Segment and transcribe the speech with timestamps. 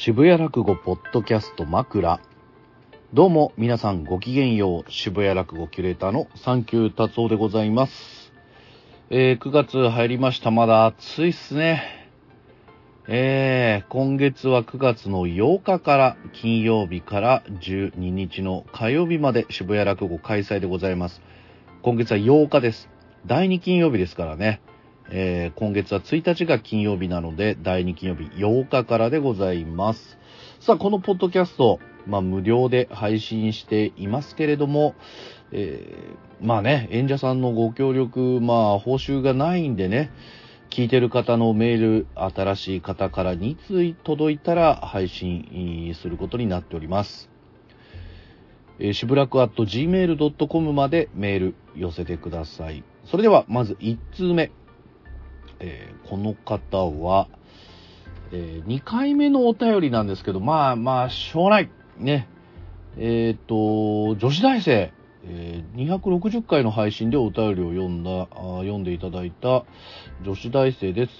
[0.00, 2.20] 渋谷落語ポッドキャスト枕。
[3.12, 4.92] どうも皆さんごきげんよう。
[4.92, 8.32] 渋谷落語キュレーターのサンキュー達夫でございます。
[9.10, 10.52] えー、9月入りました。
[10.52, 11.82] まだ暑いっすね。
[13.08, 21.20] えー、今月は9月の8日から金曜日から12日の火曜日まで渋谷落語開催でございます。
[21.82, 22.88] 今月は8日です。
[23.26, 24.60] 第2金曜日ですからね。
[25.10, 30.18] えー今月は1日が金曜日なので、第2金曜日8日からでございます。
[30.60, 34.94] さあ、このポッドキャスト、まあ、無料で配信していますけれども、
[35.52, 40.10] えーまあね、演者さんのご協力、まあ、報酬がないんでね、
[40.70, 47.30] 聞いてる方のメール、新しい方から2通届いたら配信することになっております。
[48.78, 52.84] えー、しぶらく at gmail.com までメール寄せてください。
[53.06, 54.52] それでは、まず1通目。
[55.60, 57.28] えーこの方は、
[58.32, 61.70] え2回目のお便りなんですけど、まあまあ、しょうがない。
[61.98, 62.28] ね。
[62.96, 64.92] えっ、と、女子大生、
[65.24, 69.64] えー260回の配信でお便りを読んだ、読んでいただいた
[70.24, 71.12] 女子大生です。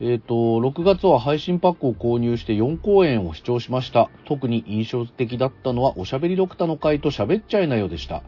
[0.00, 4.10] えっ、と、6月は配信パックを購入して4公演を視聴しました。
[4.24, 8.22] 特に印象的だったのはおしゃべりドクターの回と喋っちゃいなよでした。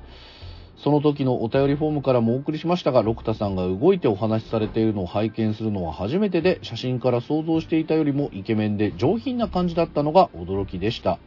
[0.76, 11.18] その時のお便りフォームからもお送りしましたが、六田さんが動いてお話しされているのを拝見するのは初めてで、写真から想像していたよりもイケメンで上品な感じだったのが驚きでした。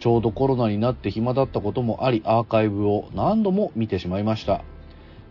[0.00, 4.62] ちょうどコロナになって暇だったこともあり、アーカイブを何度も見てしまいました。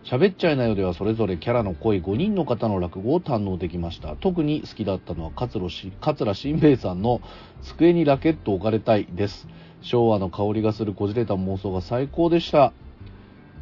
[0.04, 4.16] 喋っちゃいなよではそれぞれキャラの濃い5人の方の落語を堪能できました。
[4.16, 7.20] 特に好きだったのは桂し桂新兵衛さんの
[7.62, 9.48] 机にラケットを置かれたいです。
[9.80, 12.72] 昭和の香りがするこじれた妄想が最高でした。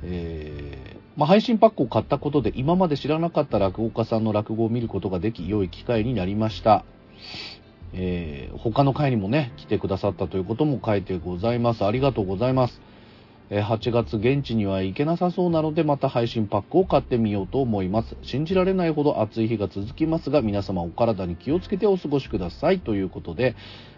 [0.05, 6.85] えーまあ、配信パックを買ったことで今まで知らなかった落語家さんの落語を見ることができ良い機会になりました、
[7.93, 11.85] えー他の回にもね来てくださったということも書いてございます。
[11.85, 12.81] ありがとうございます、
[13.51, 18.17] えー8月現地には行けなさそうなのでまた配信パックを買ってみようと思います。
[18.23, 22.81] 信じられないほど暑い日が続きますが皆様お体に気をつけてお過ごしください。
[22.81, 23.57] ということで、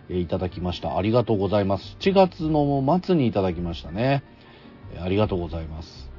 [0.09, 0.97] えいただきました。
[0.99, 1.97] ありがとうございます。
[2.01, 4.25] 7月の末にいただきましたね。
[5.01, 6.11] ありがとうございます。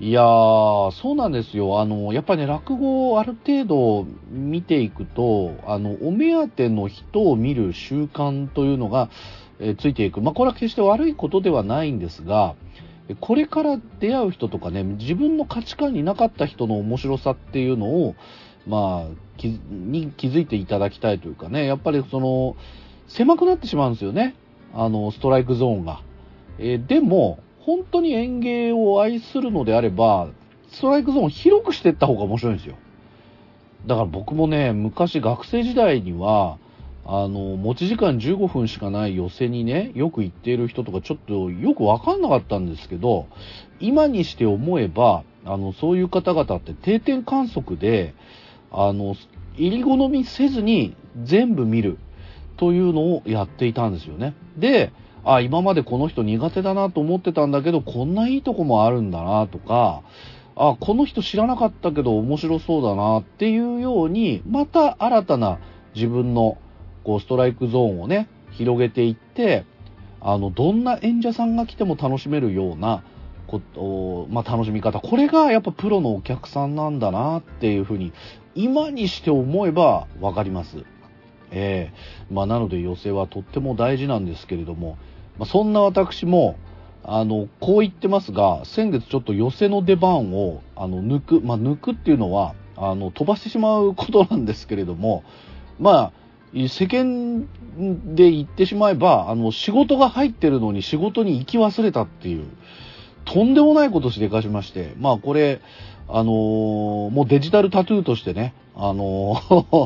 [0.00, 1.80] いやー、そうなんですよ。
[1.80, 9.10] あの、やっぱりね、落語をある程度見ていくと、あの、お目当ての人を見る習慣というのが、
[9.60, 10.22] えついていく。
[10.22, 12.54] まあ、これは決して悪いことではないんですが、
[13.20, 18.14] これから出会う人とかね、自分の価値観になかった人の面白さっていうのを、
[18.66, 22.56] まあ、気に気づいていただきたいというかね、やっぱりその、
[23.06, 24.34] 狭くなってしまうんですよね。
[24.72, 26.00] あの、ストライクゾーンが。
[26.58, 30.28] えでも、本当に演芸を愛するのであれば、
[30.70, 32.76] ストライクゾーンを広くしていった方が面白いんですよ。
[33.86, 36.58] だから僕もね、昔学生時代には、
[37.04, 43.26] あの、持ち時間15分しかない寄せにね、よく行っている人とかちょっとよくわかんなかったんですけど、
[43.80, 48.14] 今にして思えば、あの、そういう方々って定点観測で、
[48.70, 49.16] あの、
[49.56, 51.98] 入り好みせずに全部見る
[52.56, 54.34] というのをやっていたんですよね。
[54.56, 54.92] で、
[55.24, 60.02] あ、今までこの人苦手だなと思ってたんだけど、こんないいとこもあるんだなとか、
[60.56, 65.58] あ、この人知らなかったけど面白そうだなっていうように、また新たな
[65.94, 66.58] 自分の
[67.04, 69.64] こうストライクゾーンをね、広げていって、
[70.20, 73.02] あの、どんな演者さんが来ても楽しめるような、
[73.50, 75.00] こと、まあ、楽しみ方。
[75.00, 78.12] これがやっぱプロのお客さんなんだなっていうふうに、
[78.54, 80.84] 今にして思えばわかります。
[81.52, 84.98] ええまあ、なので寄席はとっても大事なんですけれども、
[85.40, 86.58] まあ、そんな私も、
[87.02, 95.24] あの、こう言ってますが、先月ちょっと寄席の出番を、あの、抜く、まあ、抜くっていうのは、あの、飛ばしてしまうことなんですけれども、
[95.78, 97.48] まあ、世間
[98.14, 102.44] で言ってしまえば、あの、仕事が入ってるのに仕事に行き忘れたっていう、
[103.24, 105.62] とんでもないことしでかしまして、まあこれ、
[106.06, 109.36] あのーもうデジタルタトゥーとしてね、あの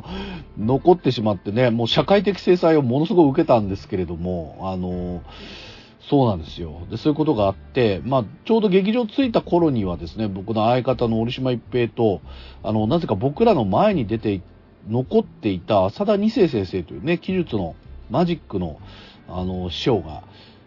[0.56, 5.22] 残ってしまってね、もう社会的制裁をものすごい受けたんですけれども、あの
[6.08, 6.82] そうなんですよ。
[6.90, 12.20] で、そういうことがあって、まあ、ちょうど劇場着いた頃にはですね、僕の相方の折島一平と、
[12.62, 14.42] あの、なぜか僕らの前に出て、
[14.86, 17.74] 残っていた浅田二世先生というね、記述の
[18.10, 18.78] マジックの、
[19.28, 20.22] あの、師匠が、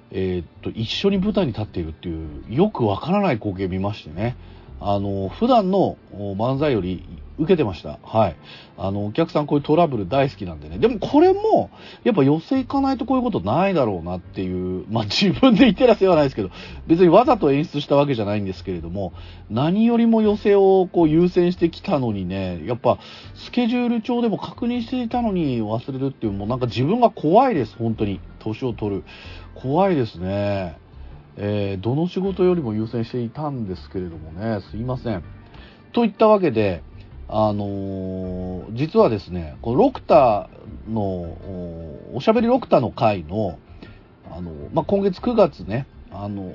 [0.09, 4.35] えーっと、一緒に舞台に立っているっていう、よくわからない光景を見ましてね。
[4.79, 7.03] あの、普段の漫才より、
[7.39, 7.99] 受けてました。
[8.03, 8.35] はい。
[8.77, 10.79] あの、お客さんこういうトラブル大好きなんでね。
[10.79, 11.69] でもこれも、
[12.03, 16.49] やっぱ寄せ行かないとこういうことないだろうなっていう、 まあ自分で言ってらせはないですけど、
[16.87, 19.13] 別にわざと演出したわけじゃないんですけれども、
[19.49, 22.97] 何よりも寄せをこう優先してきたのにね、やっぱ
[23.35, 28.19] スケジュール帳でも確認していたのに忘れるっていう、もうなんか自分が怖いです、本当に。
[28.39, 29.03] 年を取る。
[29.53, 30.77] 怖いですね。
[31.37, 35.23] えーどの仕事よりも優先していたんですけれどもね、すいません。
[35.93, 36.83] といったわけで、
[37.29, 40.49] あのー実はですね、このロクタ
[40.89, 41.01] の、
[42.13, 43.59] おしゃべりロクタの会の、
[44.31, 46.53] あのまあ、今月9月ね、あの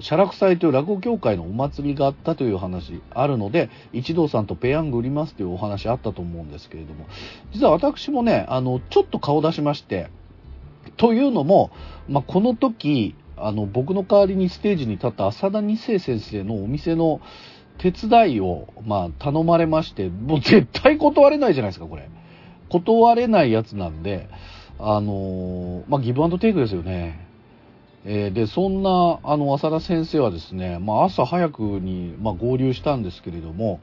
[0.00, 7.06] 写楽祭という落語協会のお祭りがあったという話あるので、一同さんとペヤング売りますというお話あったと思うんですけれども、
[7.52, 10.10] 実は私もね、あの、ちょっと顔出しまして、
[10.96, 11.70] というのも、
[12.08, 17.20] まあ、この時、あの、僕の代わりにステージに立った浅田二世先生のお店の
[17.78, 22.08] 手伝いを、まあ、頼まれまして、もう絶対断れないじゃないですか、これ。
[22.68, 24.28] 断れないやつなんで、
[24.78, 27.26] あのーまあ、ギブアンドテイクですよね。
[28.04, 33.80] えーで、そんな、あの、浅田先生はですね、まあ、朝早くに、まあ、合流したんですけれども、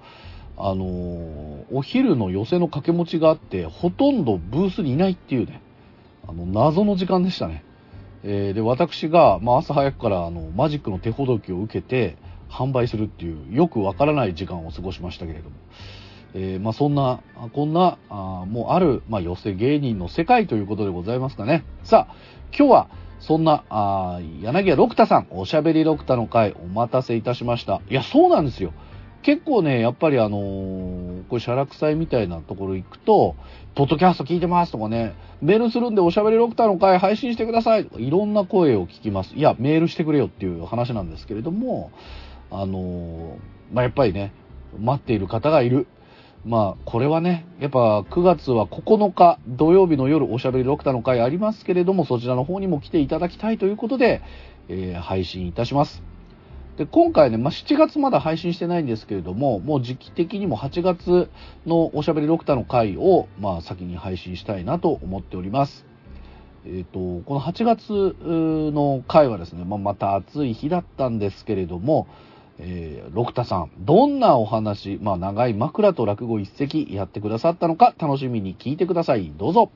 [0.57, 5.61] あのーお昼の寄せの掛け持ちがあって、ほとんどブースにいないっていうね、
[6.27, 7.64] あの、謎の時間でしたね。
[8.27, 12.17] えーで、私が、まあ、朝早くから、あの、マジックの手ほどきを受けて、
[12.49, 15.55] 販売するっていう、よくわからない時間を過ごしましたけれども。
[16.33, 17.21] えーまあ、そんな、
[17.53, 21.63] こんな、あもうある、まあ、寄せ芸人の世界ということでございますかね。
[21.83, 22.15] さあ、
[22.57, 22.89] 今日は、
[23.19, 27.81] そんな、あ柳家六太さん、おしゃべり六太の会、お待たせいたしました。
[27.89, 28.73] いや、そうなんですよ。
[29.21, 33.35] 結構ね、やっぱりあのーこういう写楽祭みたいなところ行くと、
[33.75, 39.35] ポッドキャスト聞いてますとかね、メールするんでおしゃべりロクターの会配信してくださいとか、いろんな声を聞きます。
[39.35, 41.91] いや、メールしてくれよっていう話なんですけれども、
[42.51, 43.37] あの
[43.73, 44.31] まあ、やっぱりね、
[44.79, 45.87] 待っている方がいる。
[46.45, 54.21] まあ、これはね、やっぱ9月は9日土曜日の夜おしゃべりロクターの会ありますけれども、そちらの方にも来ていただきたいということで、
[54.69, 56.14] えー配信いたします。
[56.77, 61.29] で、今回ね、まあ、7月まだ配信してないんですけれども、もう時期的にも8月
[61.65, 65.85] のおしゃべりロクタの回を、まあ、先に配信したいなと思っております。
[66.65, 72.07] えっ、と、この8月の回はですね、まあ、また暑い日だったんですけれども、
[72.57, 79.31] えー、六田さん、どんなお話、まあ、長い枕と落語一席やってくださったのか、楽しみに聞いてください。
[79.37, 79.71] どうぞ。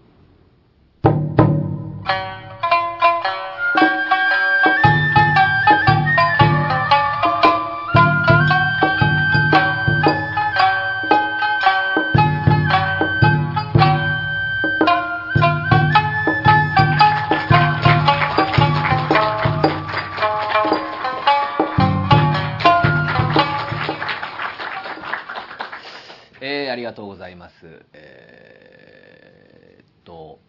[26.42, 27.54] えーありがとうございます。
[27.94, 30.40] えーっと、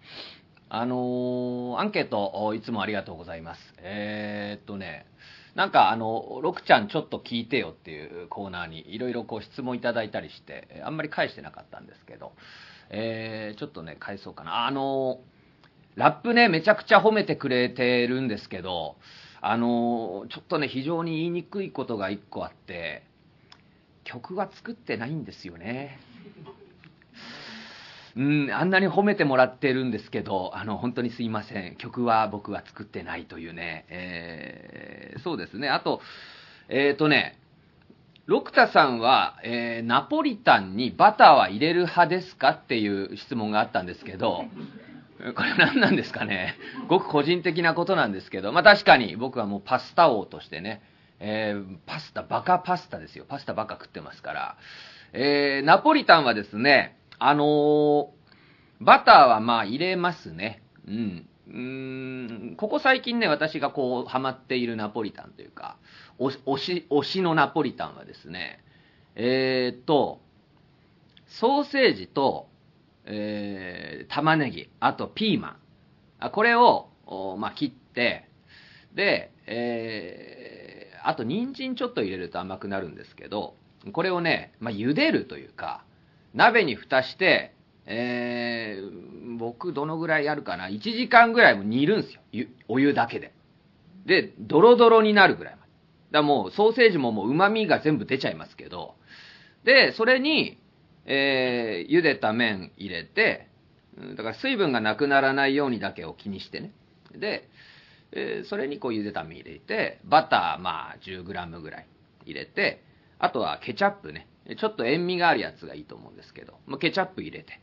[0.69, 3.61] あのーアンケート、いつもありがとうございます。
[3.79, 5.07] えーっとね、
[5.57, 12.33] なんかあの、ロクちゃんちょっと聞いてよっていうコーナーにいろいろこう質問いただいたりして、あんまり返してなかったんですけど、
[12.91, 14.67] えーちょっとね、返そうかな。
[14.67, 15.31] あのー
[15.97, 18.95] ラップね、めちゃくちゃ褒めてくれてるんですけど、
[19.41, 23.03] あのーちょっとね、非常に言いにくいことが一個あって、
[24.05, 25.99] 曲は作ってないんですよね。
[28.17, 31.77] うん、あんなに褒めてもらってるんですけど、あの、本当にすいません。
[31.77, 33.87] 曲は僕は作ってないというね。
[33.89, 35.69] えーそうですね。
[35.69, 36.01] あと、
[36.69, 37.37] えっ、とね、
[38.27, 44.45] 六田さんは、えーナポリタンにバターは入れる派ですかっていう質問があったんですけど、
[45.35, 46.57] これ何なんですかね。
[46.89, 50.83] ごく個人的なことなんですけど、まあ確かに僕はもうパスタ王としてね、
[51.21, 53.25] えーパスタ、バカパスタですよ。
[53.29, 54.57] パスタばっか食ってますから。
[55.13, 58.07] えーナポリタンはですね、あのー
[58.81, 60.63] バターはまあ入れますね。
[60.89, 61.29] うん。
[61.49, 65.77] うーんここ最近ね、私がこう、ハマっているナポリタンというか、
[66.19, 68.65] 推し、推しのナポリタンはですね、
[69.17, 70.21] えーっと、
[71.27, 72.49] ソーセージと、
[73.05, 75.57] えー玉ねぎ、あとピーマン。
[76.21, 76.89] あこれを、
[77.39, 78.29] まあ、切って、
[78.95, 80.60] で、えー
[81.05, 83.55] あと人参ちょっと入れると甘くなるんですけど、
[83.93, 85.85] これをね、まあ、茹でるというか、
[86.35, 87.55] 鍋に蓋して、
[87.87, 92.21] えー僕どのぐらいやるかな ?1 時間ぐらいも煮るんですよ。
[92.69, 93.33] お湯だけで。
[94.05, 95.73] で、ドロドロになるぐらいまで。
[96.11, 98.97] だもうソーセージももう旨味が全部出ちゃいますけど、
[99.65, 100.59] で、それに、
[101.07, 103.49] えー茹でた麺入れて、
[104.17, 106.73] だから水分がなくならないようにだけを気にしてね。
[107.13, 107.49] で、
[108.13, 111.87] えそれにこう茹でた麺入れて、バターまあ 10g ぐらい
[112.25, 112.83] 入れて、
[113.19, 114.29] あとはケチャップね。
[114.59, 117.61] ちょっと塩味があるやつがいいと思うんですけど、ま、ケチャップ入れて、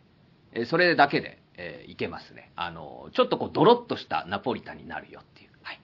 [0.53, 2.51] えそれだけで、えー、いけますね。
[2.55, 5.49] あの、ちょっとこう、ドロッとしたナポリタンになるよっていう。
[5.63, 5.81] はい。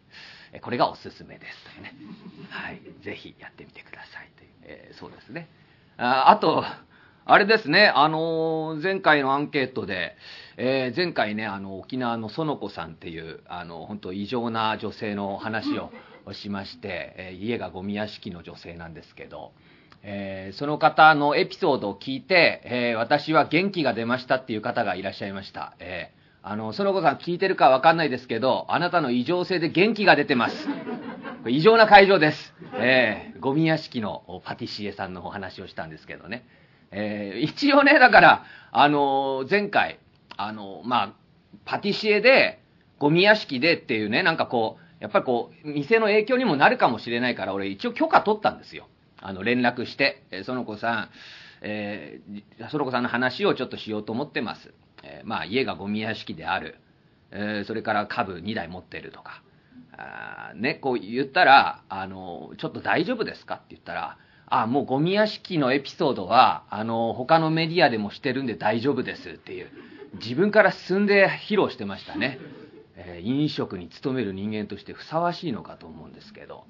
[0.53, 1.95] えこれがおすすめですというね。
[2.49, 2.81] はい。
[3.03, 4.49] ぜひやってみてくださいという。
[4.63, 5.49] え、そうですね。
[5.97, 6.63] ああと、
[7.25, 10.17] あれですね、あのー、前回のアンケートで、
[10.57, 15.89] えー、前回ね、あの、沖縄の園子さんっていう、あの、本当異常な女性の話を
[16.33, 19.53] しまして、えー、家がゴミ屋敷の女性なんですけど、
[20.01, 25.75] えー、その方のエピソードを聞いて、えー、私は元気が出ましたっていう方がいらっしゃいました。
[25.79, 30.67] えー、あの、園子さん聞いてるかわかんないですけど、あなたの異常性で元気が出てます。
[31.47, 32.53] 異常な会場です。
[32.73, 36.43] えー、ゴミ屋敷のパティシエさんのお話をしたんですけどね。
[36.93, 39.99] えー、一応ね、だから、あのー、前回、
[40.37, 41.13] あのー、まあ、
[41.65, 42.59] パティシエで、
[42.99, 48.87] ゴミ屋敷でっていうね、なんかこう、やっぱりこう、店の影響にもなるかもしれないから、俺一応許可取ったんですよ。
[49.19, 51.09] あの、連絡して、えー、その子さん、
[51.61, 54.73] えー、その子さんの話をちょっとしようと思ってます。
[55.03, 56.77] えー、まあ、家がゴミ屋敷である。
[57.31, 59.41] えー、それから株2台持ってるとか。
[59.97, 69.69] あね、こう言ったら、あの、ちょっと大丈夫ですかって言ったら、あ、もうゴミ屋敷のエピソードは、あの、他のメディアでもしてるんで大丈夫ですっていう、
[70.15, 72.39] 自分から進んで披露してましたね。
[72.95, 76.65] えー、飲食に勤める人間としてふさわしいのかと思うんですけど、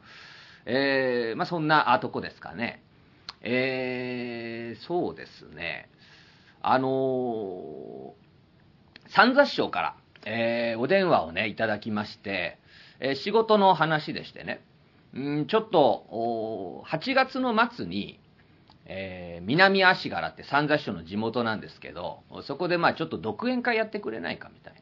[0.65, 2.81] えー、まあそんなとこですかね。
[3.41, 5.89] えー、そうですね。
[6.61, 8.11] あのー、
[9.09, 12.57] 三座師匠から、え、お電話をね、いただきまして、
[13.01, 14.61] え、仕事の話でしてね、
[15.13, 18.19] うんちょっと、8月の末に、
[18.85, 24.79] えー、南足柄って三座師匠の地元なんですけど、そこでまあちょっと独演会やってくれないかみたいな。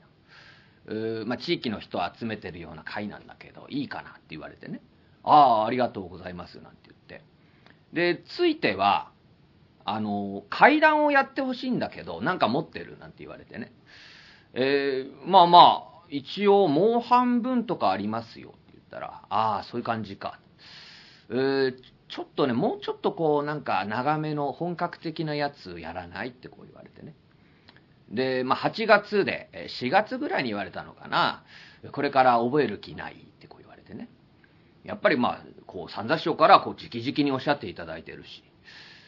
[0.88, 4.81] うまあ、地域の人を集めてるような会なんだけど、いいかなって言われてね。
[5.23, 7.23] ああ、ありがとうございます、なんて言って。
[7.93, 9.11] で、ついては、
[9.85, 12.97] あの、階段をやってほしいんだけど、なんか持ってる？
[13.00, 13.71] なんて言われてね。
[14.53, 18.53] えー、まあまあ、一応もう半分とかありますよ。
[18.91, 20.39] ったら、ああ、そういう感じか。
[21.29, 21.75] えー、
[22.10, 27.15] ちょっとね、もうちょっとこう、なんか長めの本格的なやつやらないってこう言われてね。
[28.10, 31.43] で、まあ、8月で、4月ぐらいに言われたのかな。
[31.93, 34.10] これから覚える気ないってこう言われてね。
[34.83, 38.43] やっぱりまあ、こう、三座師匠からこう、直々におっしゃっていただいてるし。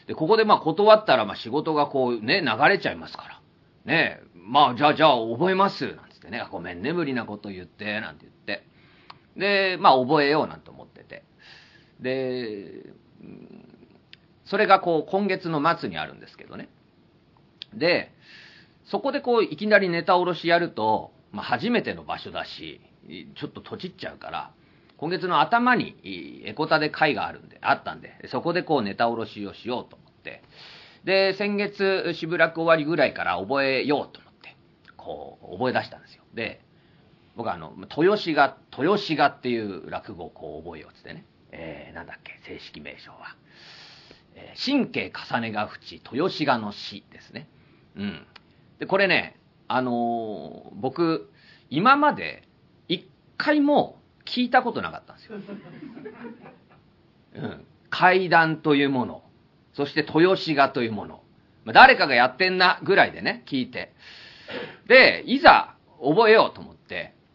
[0.06, 3.40] で、ここでまあ、断ったらまあ、仕事がこう、ね、流れちゃいますから。
[3.84, 5.86] ねまあ、じゃあ、じゃあ、覚えます。
[5.86, 8.66] なんつってね、ごめんね、無理なこと言って、なんて言って。
[9.36, 11.24] で、まあ覚えようなんて思ってて。
[12.00, 12.92] で、
[14.44, 16.68] それがこう今月の末にあるんですけどね。
[17.72, 18.12] で、
[18.84, 22.80] そこでこういきなりネタおろしやると、まあ初めての場所だし、
[23.36, 24.50] ちょっと閉じっちゃうから、
[24.96, 25.96] 今月の頭に
[26.46, 30.42] エコタで会があるんで、あったんで、そこでこうネタおろしをしようと思って、
[31.04, 34.56] で、先月しばらく終わりぐらいから覚えようと思って、
[34.96, 36.22] こう覚え出したんですよ。
[36.32, 36.60] で、
[37.36, 41.24] 僕はあの、豊志賀、豊志賀っていう落語をこう覚えようつってね。
[41.50, 43.36] えー、なんだっけ、正式名称は。
[44.34, 47.48] えー、神経重ねが淵、豊志賀の詩ですね。
[47.96, 48.26] うん。
[48.78, 49.36] で、これね、
[49.68, 51.30] あのー、僕、
[51.70, 52.46] 今まで
[52.88, 55.36] 一回も聞いたことなかったんですよ。
[57.36, 57.66] うん。
[57.90, 59.22] 階段というもの、
[59.72, 61.22] そして豊志賀というもの。
[61.64, 63.92] ま、誰かがやってんなぐらいでね、聞いて。
[64.86, 66.83] で、いざ覚えようと思って、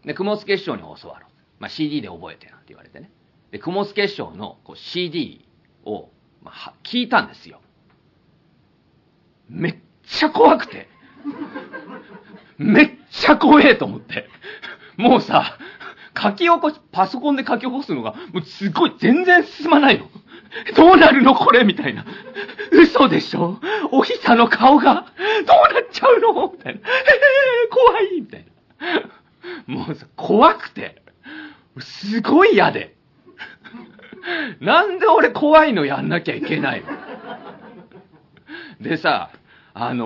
[0.06, 1.26] で、雲助師匠に教わる。
[1.60, 3.12] まあ、CD で覚えてなんて言われてね。
[3.52, 5.46] で、雲助師匠のこう CD
[5.86, 6.10] を、
[6.42, 7.62] まあ、聞いたんですよ。
[9.50, 9.76] めっ
[10.08, 10.88] ちゃ怖くて。
[12.58, 14.28] めっちゃ怖えと思って。
[14.98, 15.58] もうさ、
[16.22, 20.10] 書き起こし、パソコンで書き起こすのが、もうすごい全然進まないの。
[20.76, 21.36] どうなるの？
[21.36, 22.06] これみたいな。
[22.72, 23.60] 嘘でしょ？
[23.92, 26.52] おひさの顔が、どうなっちゃうの？
[26.52, 26.82] みたいな。
[26.82, 28.50] えー、怖いみたいな。
[29.68, 31.02] もうさ、怖くて。
[31.80, 32.96] すごい嫌で。
[34.60, 36.88] なんで俺怖いのやんなきゃいけないの？
[38.82, 39.32] でさ、
[39.74, 40.06] あの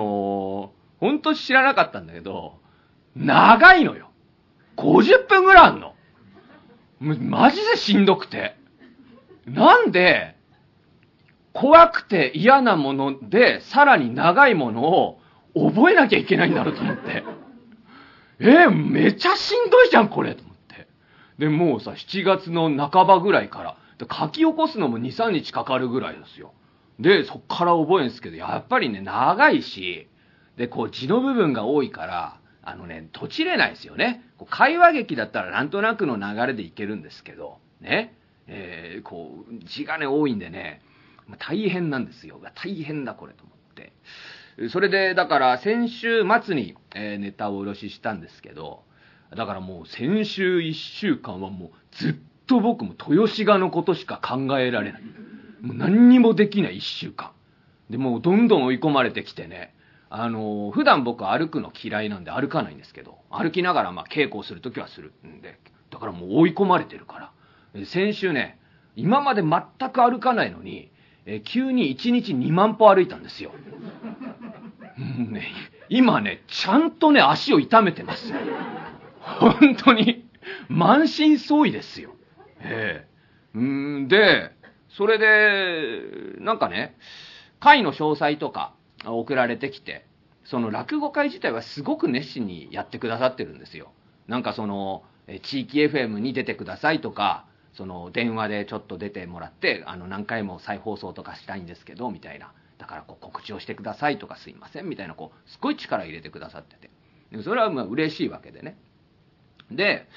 [1.00, 2.60] ほんと知らなかったんだけど、
[3.16, 4.10] 長いのよ。
[4.76, 5.94] 50分ぐらいあんの。
[7.00, 8.56] マジでしんどくて。
[9.46, 10.36] なんで、
[11.52, 15.20] 怖くて嫌なもので、さらに長いものを
[15.54, 17.22] 覚えなきゃいけないんだろうと思って。
[18.40, 20.88] えー、めちゃしんどいじゃん、これと思って。
[21.38, 26.52] で、もうさ、7月の半ばぐらいから、書き起こすのも2、3日かかるぐらいですよ。
[26.98, 30.08] で、そっから覚えんすけど、やっぱりね、長いし、
[30.56, 34.24] で、こう字の部分が多いから、あのね、とちれないですよね。
[34.38, 38.16] こう会話劇だったらなんとなくの流れでいけるんですけど、ね。
[38.46, 40.80] えー、こう、字がね、多いんでね、
[41.38, 42.40] 大変なんですよ。
[42.54, 43.92] 大変だこれと思って。
[44.70, 48.84] それで、だから先週末に、えー、ネタをおろししたんですけど、
[49.34, 52.14] だからもう先週1週間はもうずっ
[52.46, 55.02] と僕も豊志賀のことしか考えられない。
[55.60, 57.32] もう何にもできない1週間。
[57.90, 59.74] で、もうどんどん追い込まれてきてね、
[60.08, 65.58] あのー、普段僕歩くの嫌いなんで歩かないんですけど、歩きながらまあ稽古をするときはするんで、
[65.90, 67.32] だからもう追い込まれてるか
[67.74, 67.84] ら。
[67.86, 68.60] 先週ね、
[68.94, 70.92] 今まで全く歩かないのに、
[71.26, 73.52] え急に1日2万歩歩いたんですよ。
[74.98, 75.46] ね、
[75.88, 78.32] 今ね、ちゃんとね、足を痛めてます。
[79.20, 80.28] 本当に、
[80.68, 82.14] 満身創痍ですよ。
[82.60, 83.06] え
[83.54, 84.52] えんで、
[84.90, 86.96] それで、なんかね、
[87.60, 88.74] 会の詳細とか
[89.04, 90.06] 送られてきて、
[90.44, 93.92] その落語会自体はすごく熱心にやってくださってるんですよ。
[94.28, 95.02] なんかその、
[95.42, 106.90] 地域 FM に出てくださいとか、その電話でちょっと出てもらってあの何回も再放送とかしたいんですけどみたいなだからこう告知をしてくださいとかすいませんみたいなこうすごい力入れてくださってて。
[107.30, 108.78] でそれはまあ嬉しいわけでね。
[109.70, 110.08] で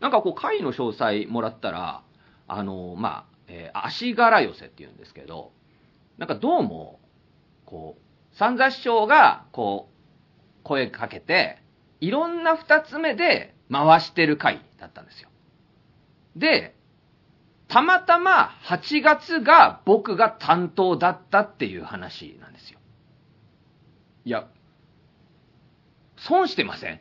[0.00, 2.02] なんかこう会の詳細もらったら
[2.48, 5.52] あのまあ、えー、足柄寄せっていうんですけど
[6.18, 7.00] なんかどうも
[7.64, 11.62] こう三座師匠がこう声かけて
[12.00, 15.30] いろんな二つ目で回してる会だったんですよ。
[16.36, 16.75] で
[17.68, 22.78] たまたま8月が僕が担当だったっていう話なんですよ。
[24.24, 24.46] いや、
[26.16, 27.00] 損してません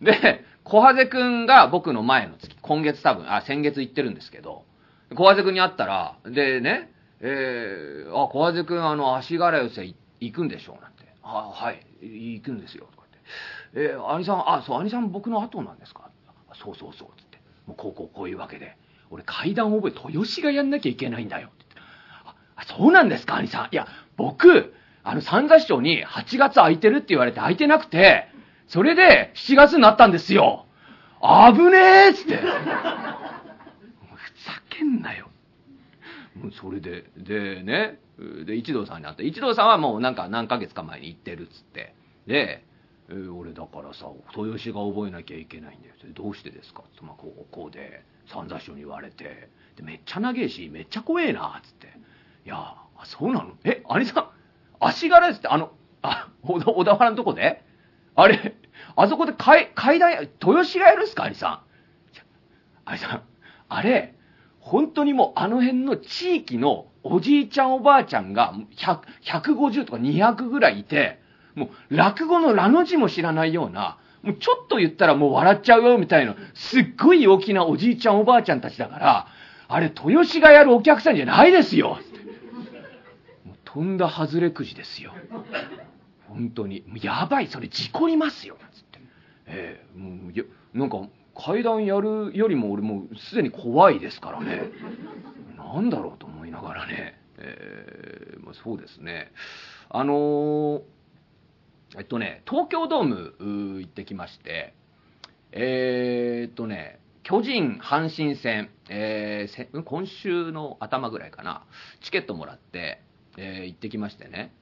[0.00, 4.64] で、小ハゼくんが僕の前の月、今月多分、あ、先月行ってるんですけど、
[5.14, 9.84] 小ハゼくんに会ったら、でね、えー、あ、小ハゼくん、あの、足柄寄せ
[10.20, 11.04] 行くんでしょうなんて。
[11.22, 13.18] あ、はい、行くんですよ、とかって。
[13.74, 16.10] えー、兄さん、あ、そう、兄さん僕の後なんですか？
[16.54, 17.08] そうそうそう、
[17.70, 18.76] もうこうこうこういうわけで、
[19.10, 21.50] 俺階段覚え、豊志がやんなきゃいけないんだよ。
[22.56, 23.68] あ、そうなんですか、兄さん。
[23.72, 23.86] いや、
[24.16, 24.74] 僕、
[25.04, 28.28] あの、三座市長に8月空いてるって言われて空いてなくて、
[28.66, 30.66] それで7月になったんですよ。
[31.22, 32.36] 危ねえっつって。
[32.36, 32.52] ふざ
[34.68, 35.28] けんなよ。
[36.34, 38.00] もうそれで、でね、
[38.46, 39.22] で、一同さんに会った。
[39.22, 41.94] 一同さんはもうなんか何ヶ月か前に行ってるっつって。
[42.26, 42.64] で、
[43.10, 46.82] えー、俺だからさ豊洲が覚えなきゃいけないんだよどうしてですか？
[46.86, 49.48] って、まあ、こうこうで三座師匠に言われて。
[49.76, 51.86] でめっちゃ長えしめっちゃ怖えなっつって
[52.44, 54.28] 「いやあそうなのえ兄さん
[54.80, 55.48] 足柄ですって。
[55.48, 57.62] あのあ小田原のとこで？
[58.16, 58.56] あれ
[58.96, 61.24] あそこで階階段豊洲がやるんすか？
[61.24, 61.62] 兄さ
[62.86, 62.90] ん。
[62.90, 63.22] 兄さん
[63.68, 64.14] あれ
[64.58, 68.54] 本当にもうあの辺の地域のおじいちゃんおばあちゃんが
[69.22, 71.19] 150とか200ぐらいいて
[71.54, 79.26] もう落語のラの字も知らないような、もうちょっと言ったらもう笑っちゃうよみたいな、すっごい大きなおじいちゃんおばあちゃんたちだから、
[79.68, 81.98] あれ豊洲がやるお客さんじゃないですよ
[83.44, 85.12] もうとんだ外れくじですよ。
[86.28, 86.84] 本当に。
[87.02, 88.56] やばい、それ事故りますよ。
[88.72, 89.00] つって。
[89.46, 94.62] ええー、もう、なんか階段やるよりも俺もうすでに怖いですからね。
[95.56, 97.18] なんだろうと思いながらね。
[97.38, 99.32] えー、まあ、そうですね。
[99.88, 100.82] あのー
[101.98, 104.74] えっとね、東京ドーム行ってきまして、
[105.50, 111.64] えー、っとね、巨人阪神戦、えー、今週の頭ぐらいかな、
[112.00, 113.02] チケットもらって、
[113.36, 114.54] えー、行ってきましてね、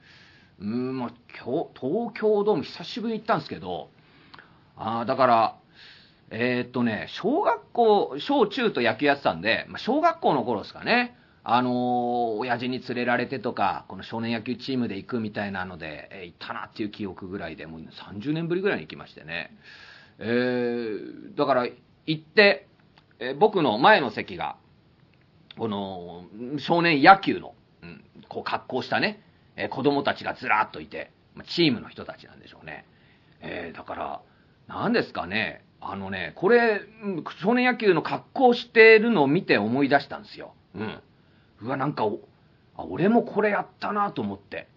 [0.59, 1.67] うん、まあ、東
[2.15, 3.91] 京ドーム久しぶりに行ったんですけど、
[4.75, 5.55] あだから、
[6.31, 11.15] えー、っとね、小学校、小中と野球やってたんで、まあ、小学校の頃ですかね、
[11.51, 11.73] あのー、
[12.37, 19.57] 親父に連れられてとか、この少年野球チームで行くみたいなので、えー、行ったなっていう記憶ぐらいで、もう30年ぶりぐらいに行きましてね。
[20.19, 21.67] えー、だから
[22.05, 22.67] 行って、
[23.17, 24.57] えー、僕の前の席が、
[25.57, 26.25] この
[26.59, 29.19] 少年野球の、うん、こう格好したね、
[29.55, 31.09] えー、子供たちがずらっといて、
[31.47, 32.85] チームの人たちなんでしょうね。
[33.41, 34.21] えー、だから、
[34.67, 36.81] 何ですかね、あのね、これ、
[37.41, 40.53] 少年野球の格好してるのを見て思い出したんですよ。
[40.75, 41.01] うん。
[41.61, 42.03] うわ、なんか
[42.77, 44.67] あ、俺もこれやったなと思って。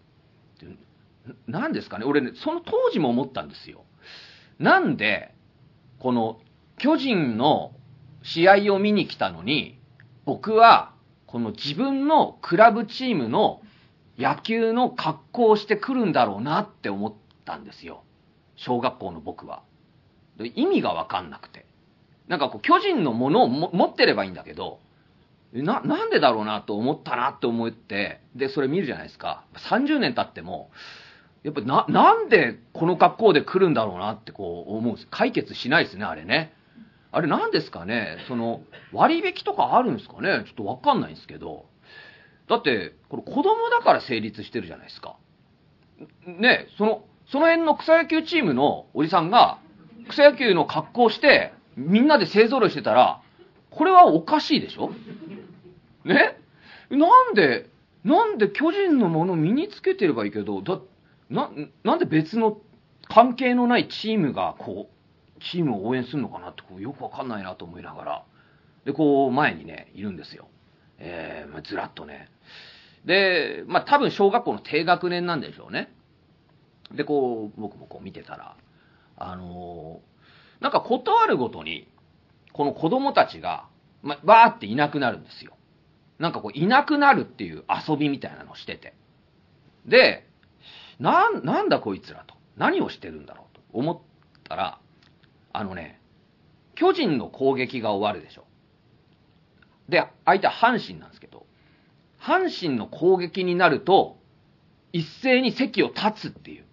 [1.47, 2.05] 何ですかね？
[2.05, 3.85] 俺ね、その当時も思ったんですよ。
[4.59, 5.35] なんで、
[6.01, 6.40] この
[6.79, 7.73] 巨人の
[8.23, 9.79] 試合を見に来たのに、
[10.25, 10.92] 僕は
[11.27, 13.62] この自分のクラブチームの
[14.18, 17.14] 野球の格好をしてくるんだろうなって思っ
[17.45, 18.03] たんですよ。
[18.57, 19.62] 小学校の僕は。
[20.55, 21.66] 意味がわかんなくて。
[22.27, 24.81] なんかこう巨人のものを持ってればいいんだけど、
[25.53, 29.45] な、なんでだろうなと思ったなって思って、で、それ見るじゃないですか。
[29.57, 30.71] 30年経っても、
[31.43, 35.09] やっぱな、なんでこの格好で来るんだろうなってこう思うんです。
[35.11, 36.55] 解決しないですね、あれね。
[37.11, 38.62] あれ何ですかねその、
[38.93, 41.67] 割引とかあるんですかねちょっとわかんないんですけど。
[42.49, 45.17] だって、これ子供だから成立してるじゃないですか。
[46.27, 49.59] ねその、その辺の草野球チームのおじさんが、
[50.09, 53.21] 草野球の格好をして、みんなで勢揃いしてたら、
[53.71, 54.91] これはおかしいでしょ？
[56.05, 56.38] ね？
[56.91, 57.71] なんで、
[58.05, 60.81] なんで巨人のもの身につけてればいいけど、だ、
[61.31, 61.51] な、
[61.85, 62.61] なんで別の
[63.09, 68.25] 関係のないチームが、こう、チームを応援するのかなって、こうよくわかんないなと思いながら、
[68.85, 70.49] で、こう、前にね、いるんですよ。
[70.99, 72.29] えーまあずらっとね。
[73.05, 75.93] で、まあ多分小学校の低学年なんでしょうね。
[76.95, 78.57] で、こう、僕もこう見てたら、
[79.17, 80.12] あのー
[80.62, 81.88] なんかことあるごとに、
[82.53, 83.67] この子供たちが、
[84.03, 85.55] まあ、バーっていなくなるんですよ。
[86.18, 88.94] なんかこう、いなくなるっていう遊びみたいなのをしてて。
[89.87, 90.27] で、
[90.98, 92.35] な、なんだこいつらと。
[92.57, 93.98] 何をしてるんだろうと思っ
[94.44, 94.79] たら、
[95.53, 96.01] あのね、
[96.75, 98.44] 巨人の攻撃が終わるでしょ。
[99.88, 101.46] で、相手は阪神なんですけど、
[102.20, 104.18] 阪神の攻撃になると、
[104.92, 106.64] 一斉に席を立つっていう。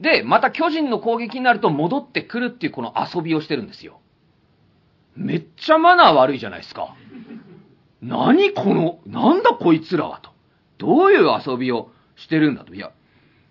[0.00, 4.00] で、また巨人の攻撃になると戻ってくるっていうこの遊びをしてるんですよ。
[5.14, 6.96] めっちゃマナー悪いじゃないですか。
[8.02, 10.30] 何この、なんだこいつらはと。
[10.78, 12.74] どういう遊びをしてるんだと。
[12.74, 12.92] いや、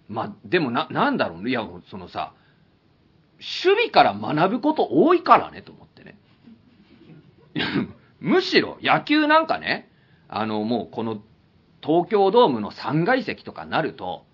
[0.08, 1.52] ま、でもな、なんだろうね。
[1.52, 2.34] いや、そのさ、
[3.40, 6.18] 守備から学ぶこと多いからねと思ってね。
[8.20, 9.90] むしろ野球なんかね、
[10.28, 11.22] あのもうこの
[11.82, 14.26] 東京ドームの3階席とかになると、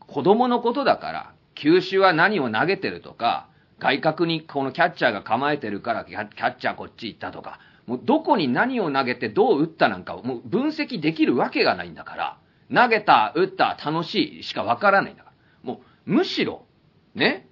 [0.00, 12.38] 子供のことだから、球種は何を投げてるとか、外角にこのキャッチャーが構えてるからキャッチャーこっち行ったとか、もうどこに何を投げてどう打ったなんかをもう分析できるわけがないんだから、
[12.74, 15.72] 投げた、打った、楽しいしかわからないんだから。
[15.72, 16.66] もうむしろ、
[17.14, 17.48] ね、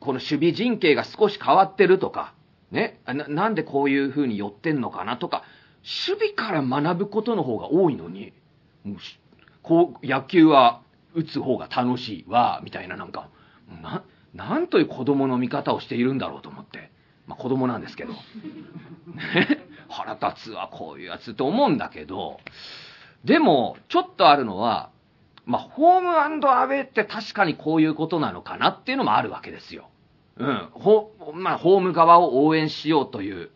[0.00, 2.34] この守備陣形が少し変わってるとか、
[2.70, 5.44] ね、ななんでこういう風に寄ってんのかなとか、
[6.08, 8.32] 守備から学ぶことの方が多いのに、
[8.82, 8.96] もう
[9.62, 10.82] こう野球は
[11.14, 13.28] 打つ方が楽しいわ、みたいななんか、
[13.82, 14.02] な、
[14.34, 16.90] なんという子供の見方をしているんだろうと思って。
[17.26, 18.12] まあ子供なんですけど。
[19.88, 22.40] 腹立つわ、こういうやつと思うんだけど、
[23.24, 24.90] でも、ちょっとあるのは、
[25.46, 29.88] まあ、ホームアウェイって確かにこういうことなのかなっていうのもあるわけですよ。
[30.36, 30.68] うん。
[30.72, 33.50] ほ、まあ、ホーム側を応援しようという、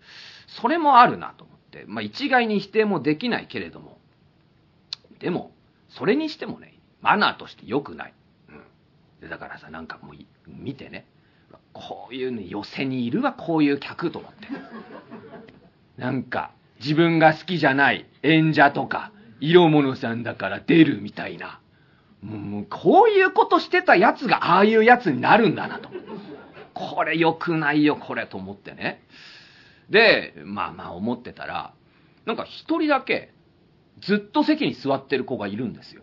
[0.46, 1.85] それもあるなと思って。
[1.87, 3.98] まあ、一概に否定もできないけれども。
[5.18, 5.52] でも、
[5.88, 8.14] それにしてもね、マナーとして良くない。
[8.50, 8.62] うん。
[9.20, 11.07] でだからさ、なんかもう、見てね、
[11.78, 14.48] こういうね、寄せにいるわ、こういう客と思って。
[15.96, 21.60] なんか、自分が好きじゃない演者とか、色物さんだから出るみたいな。
[22.20, 25.88] もうこういうことしてたやつがああいうやつになるんだなと。
[26.74, 29.04] これ良くないよ、これと思ってね。
[29.88, 31.72] で、まあまあ思ってたら、
[32.26, 33.32] なんか一人だけ、
[34.00, 36.02] ずっと席に座ってる子がいるんですよ。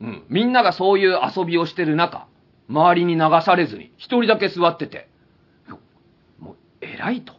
[0.00, 0.24] うん。
[0.28, 2.26] みんながそういう遊びをしてる中、
[2.72, 5.08] 周りに流されずに、一人だけ座ってて、
[6.38, 7.34] もう、偉いと。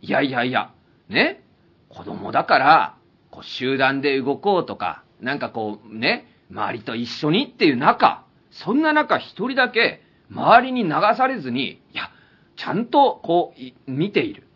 [0.00, 0.72] いやいやいや、
[1.08, 1.42] ね、
[1.88, 2.96] 子供だから、
[3.30, 12.10] こう集団で動こうとか、なんかこうね、周りと一緒にっていう中、そんな中一人だけ周りに流されずに、いや、
[12.56, 13.52] ちゃんとこ
[13.86, 14.46] う、見ている。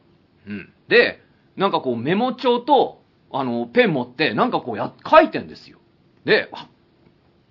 [0.46, 0.72] うん。
[0.88, 1.20] で、
[1.56, 5.78] なんかこうメモ帳と、あの、ペン持って、なんかこうや、書いてんですよ。
[6.24, 6.68] で、あ、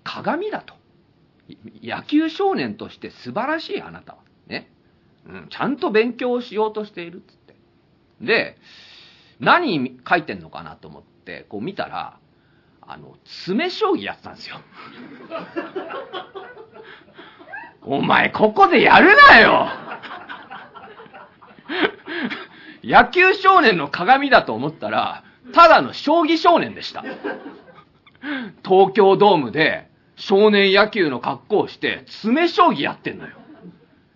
[0.04, 0.79] 鏡だと。
[1.82, 4.20] 野球少年として素晴らしいあなたは。
[4.48, 4.70] ね。
[5.28, 7.56] うん、ちゃんと勉強をしようとしているっつって。
[8.22, 8.58] で、
[9.40, 12.18] 何書いてんのかなと思って、こう見たら、
[12.82, 14.60] あの、詰将棋やってたんですよ。
[17.84, 19.68] お前、ここでやるなよ
[22.84, 27.04] 野球少年の鏡だと思ったら、ただの将棋少年でした。
[28.64, 29.89] 東京ドームで
[30.20, 33.36] 少年野球の格好をして詰将棋やってんのよ。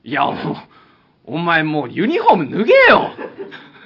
[0.03, 0.35] いや、もう、
[1.25, 3.11] お前もうユニフォーム脱げよ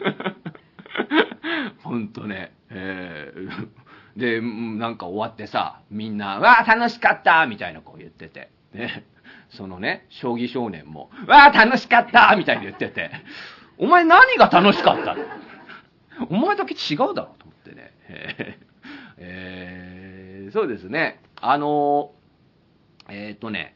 [1.84, 3.68] ほんとね、えー
[4.18, 9.06] で、なんか終わってさ、みんな、わあ楽しかったみたいなこう言ってて、ね、
[9.50, 13.12] そのね、将棋少年も、わあ楽しかったみたいに言ってて、
[13.78, 15.24] お前何が楽しかったの？
[16.32, 17.92] お前だけ違うだろと思ってね。
[18.10, 18.68] えー
[19.20, 21.20] えーそうですね。
[21.42, 22.12] あの
[23.10, 23.76] えっ、とね、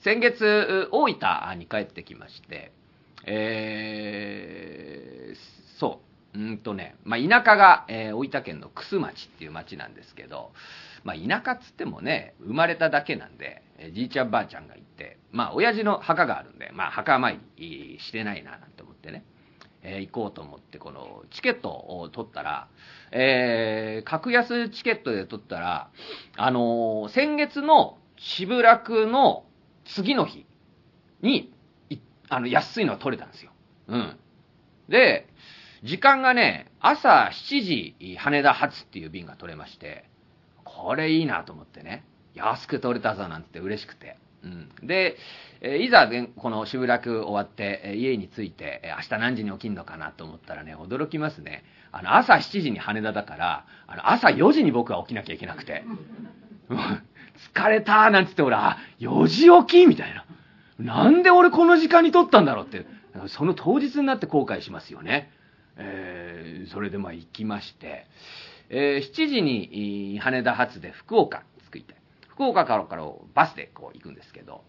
[0.00, 2.72] 先月、大分に帰ってきまして、
[3.24, 6.00] えーそ
[6.34, 10.52] う、うんとね、まあ、田舎が、えー大分県の楠町っていう町なんですけど、
[11.04, 19.24] まあ、田舎っつってもね、生まれただけなんで、えじいちゃんばあちゃんがいて、まあ、親父の墓があるんで、まあ、墓参りしてないな、なんて思ってね。
[19.88, 22.68] えー行こうと思って、このチケットを取ったら、
[23.12, 25.90] えー格安チケットで取ったら、
[26.36, 29.44] あのー先月の渋楽の
[29.84, 30.44] 次の日
[31.22, 31.52] に、
[32.28, 33.52] あの、安いのが取れたんですよ。
[33.86, 34.18] うん。
[34.88, 35.28] で、
[35.84, 40.04] 時間がね、朝7時、羽田発っていう便が取れまして、
[40.64, 44.16] これいいなと思ってね、安く取れたぞなんつって嬉しくて。
[44.44, 45.16] うん、で、
[45.60, 51.64] えーいざねこの渋楽終わって、えー家に着いて、えー明日何時に起きるのかなと思ったらね、驚きますね。
[51.92, 55.84] あの、朝7時に羽田だから、あの、朝4時に僕は起きなきゃいけなくて。
[56.68, 56.78] うん
[57.54, 60.24] 疲れたーなんつって俺、あ、4時起きみたいな。
[60.78, 62.86] なんで俺この時間に撮ったんだろうって、
[63.28, 65.30] その当日になって後悔しますよね。
[65.76, 68.06] えーそれでまあ行きまして、
[68.70, 71.42] えー7時にい羽田発で福岡
[72.36, 74.62] 福岡からからバスでこう行くんですけど、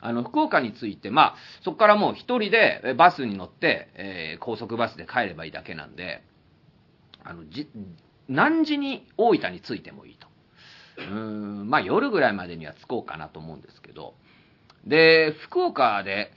[0.00, 6.22] あの、福岡に着いて、まあ、そこからもう一人でバスに乗って、えー高速バスで帰ればいいだけなんで、
[7.22, 7.70] あの、じ、
[8.28, 10.26] 何時に大分に着いてもいいと。
[10.98, 14.14] うん、まあ夜ぐらいまでには着こうかなと思うんですけど、
[14.84, 16.32] で、福岡で、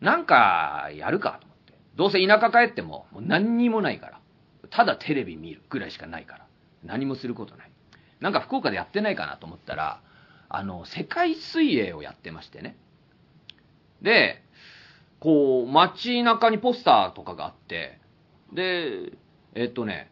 [0.00, 1.74] なんかやるかと思って。
[1.96, 4.20] どうせ田舎帰っても、もう何にもないから。
[4.70, 6.46] ただテレビ見るぐらいしかないから。
[6.84, 7.70] 何もすることない。
[8.20, 10.02] なんか福岡でやってないかなと思ったら、
[10.50, 12.76] あの、世界水泳をやってましてね。
[14.02, 14.42] で、
[15.20, 18.00] こう、街中にポスターとかがあって、
[18.52, 19.12] で、
[19.54, 20.10] えっとね、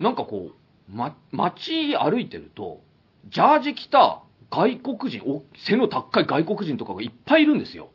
[0.00, 2.82] なんかこう、ま、街歩いてると、
[3.28, 7.90] ジャージ着た外国人、お背の高い外国人とかがいっぱいいるんですよ。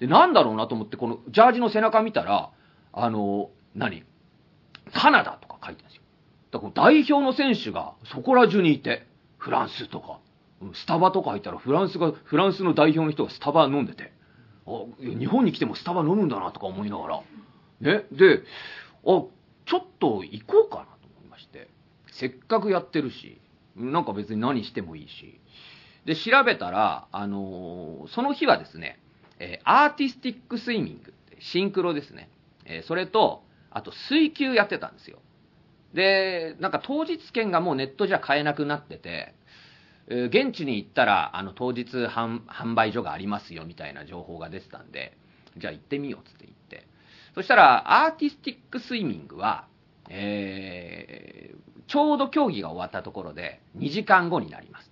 [0.00, 2.50] で、なんだろうなと思って、このジャージの背中見たら、
[2.92, 4.04] あの、何？
[4.92, 6.02] カナダとか書いてるんですよ。
[6.50, 9.06] だから代表の選手がそこら中にいて、
[9.38, 10.18] フランスとか、
[10.74, 14.12] スタバとか入ったらフランスが、フランスの代表の人がスタバ飲んでて、
[14.66, 17.20] あ、日本に来てもスタバ飲むんだなとか思いながら、
[17.80, 18.42] ね、で、
[19.04, 19.24] あ、
[19.66, 21.68] ちょっと行こうかなと思いまして、
[22.12, 23.40] せっかくやってるし、
[23.76, 25.40] なんか別に何してもいいし、
[26.04, 28.98] で、調べたら、あのーその日はですね、
[29.38, 32.28] えーアーティスティックスイミング、シンクロですね。
[32.64, 35.18] えーそれと、あと水球やってたんですよ。
[35.94, 39.34] で、なんか当日券がもうネットじゃ買えなくなってて、
[40.08, 45.16] 現地に行ったら、あの、当日販売所がありますよみたいな情報が出てたんで、
[45.56, 46.86] じゃあ行ってみようっつって行って。
[47.34, 49.66] そしたら、アーティスティックスイミングは、
[50.08, 54.90] えーちょうど競技が終わったところで2時間後になります。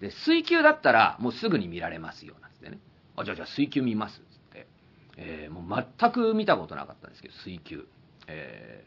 [0.00, 2.78] で、水球だったらもうすぐに見られますよ、なんつってね。
[3.16, 4.66] あ、じゃあじゃあ水球見ます、つって。
[5.18, 7.86] えーもう全く見たことなかったんですけど、水球。
[8.26, 8.84] え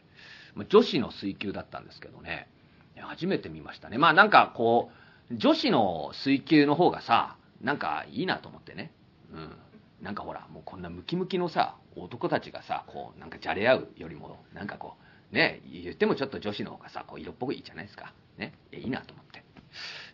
[0.56, 2.48] ー女子の水球だったんですけどね、
[2.96, 3.98] 初めて見ましたね。
[3.98, 8.92] まあなんかこう、女子の水球の方がさ、なんかいいなと思ってね。
[9.32, 9.56] うん。
[10.02, 14.96] なんかほら、もうこんなムキムキのさ、男たちがさ、こう、なんかじゃれ合うよりも、なんかこ
[15.32, 18.12] う、ね、言ってもちょっと女子の方がさ、こう色っぽくいいじゃないですか。
[18.36, 18.52] ね。
[18.72, 19.42] いいいなと思って。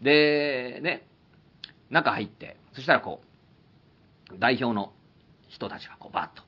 [0.00, 1.06] で、ね、
[1.90, 3.20] 中入って、そしたらこ
[4.32, 4.92] う、代表の
[5.48, 6.44] 人たちがこうバッと、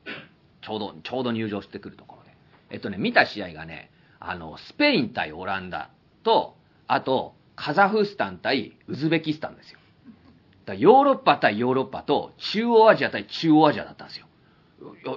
[0.63, 2.31] ちょうど、ちょうど入場してくるところで。
[2.71, 5.91] えっとね、見た試合がね、あの、スペイン対オランダ
[6.23, 9.79] と、あと、カザフスタン対ウズベキスタンですよ。
[10.65, 14.27] だヨーロッパ対ヨーロッパと、中央アジア対中央アジアだったんですよ。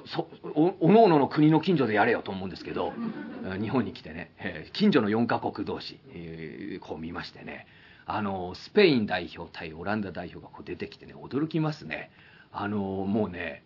[0.06, 2.93] そおのおのの国の近所でやれよと思うんですけど、
[3.60, 7.67] 日本に来てね、えー近所の4カ国同士、えーこう見ましてね、
[8.06, 12.12] あの、スペイン代表対オランダ代表がこう出てきてね、驚きますね。
[12.52, 13.63] あの、もうね、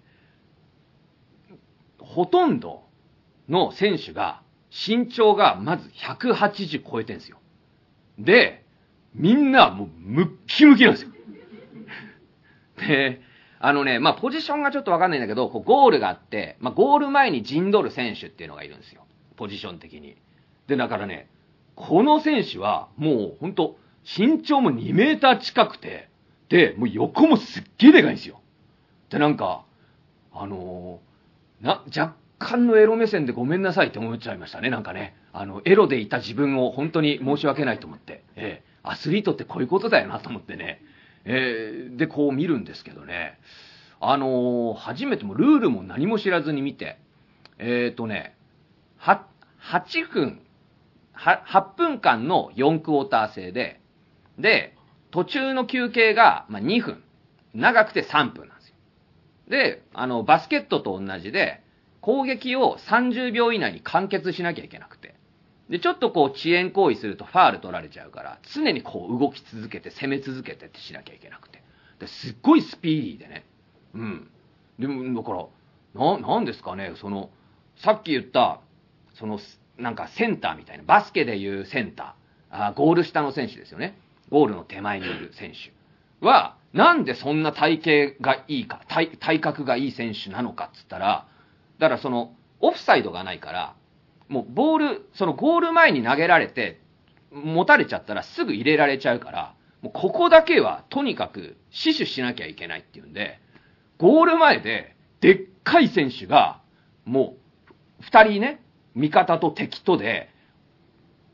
[1.99, 2.83] ほとんど
[3.49, 7.39] の選手が、身長がまず180超えてんですよ。
[8.19, 8.63] で、
[9.15, 11.09] みんなもうムッキムキなんですよ。
[12.77, 13.21] で、
[13.59, 19.05] あのね、まあ、ポジションがちょっとわかんないんだけど、こうゴールがあって、まあ、ゴール前に陣取る選手っていうのがいるんですよ。
[19.35, 20.17] ポジション的に。
[20.67, 21.29] で、だからね、
[21.75, 26.09] この選手は、もう本当身長も2メーター近くて、
[26.49, 28.41] で、もう横もすっげえでかいんですよ。
[29.09, 29.65] で、なんか、
[30.31, 31.09] あのー
[31.65, 35.15] な、若干のエロ目線でごめんなさいって思っちゃいましたね、なんかね。
[35.33, 38.23] あの、エロでいた自分を本当に申し訳ないと思って。
[38.35, 40.81] ええアスリートってこういうことだよなと思ってね。
[41.25, 43.39] えーで、こう見るんですけどね。
[43.99, 46.97] あのー初めてもルールも何も知らずに見て、
[47.57, 48.35] えっ、とね、
[48.97, 49.27] は、
[49.61, 50.41] 8分、
[51.13, 53.81] は、8分間の4クォーター制で、
[54.37, 54.75] で、
[55.11, 57.03] 途中の休憩が、まあ、2分。
[57.53, 58.75] 長くて3分なんですよ。
[59.49, 61.63] で、あの、バスケットと同じで、
[61.99, 65.18] 攻撃を30秒以内に完結しなきゃいけなくて。
[65.69, 71.61] で、ちょっとこう遅延行為するとファール取られちゃうから、常にこう動き続けて、攻め続けてってしなきゃいけなくて。
[71.99, 73.45] ですっごいスピーディーでね。
[73.93, 74.31] うん。
[74.79, 75.45] でも、だから、
[75.93, 77.29] な、なんですかね、その、
[77.77, 78.61] さっき言った、
[79.15, 79.39] その、
[79.77, 83.97] なんかセンターみたいな、バスケでいうセンター、あゴール下の選手ですよね。
[84.29, 91.27] ゴールの手前にいる選手は、なんでそんな体型がいいか、体体格がいい選手なのかっつったら、
[91.77, 93.75] だからその、オフサイドがないから、
[94.29, 96.79] もうボール、そのゴール前に投げられて、
[97.31, 103.39] 持たれちゃったらすぐ入れられちゃうから、もうここだけはとにかく死守しなきゃいけないっていうんで、
[103.97, 106.61] ゴール前ででっかい選手が、
[107.05, 107.35] も
[107.69, 108.61] う、二人ね、
[108.95, 110.29] 味方と敵とで、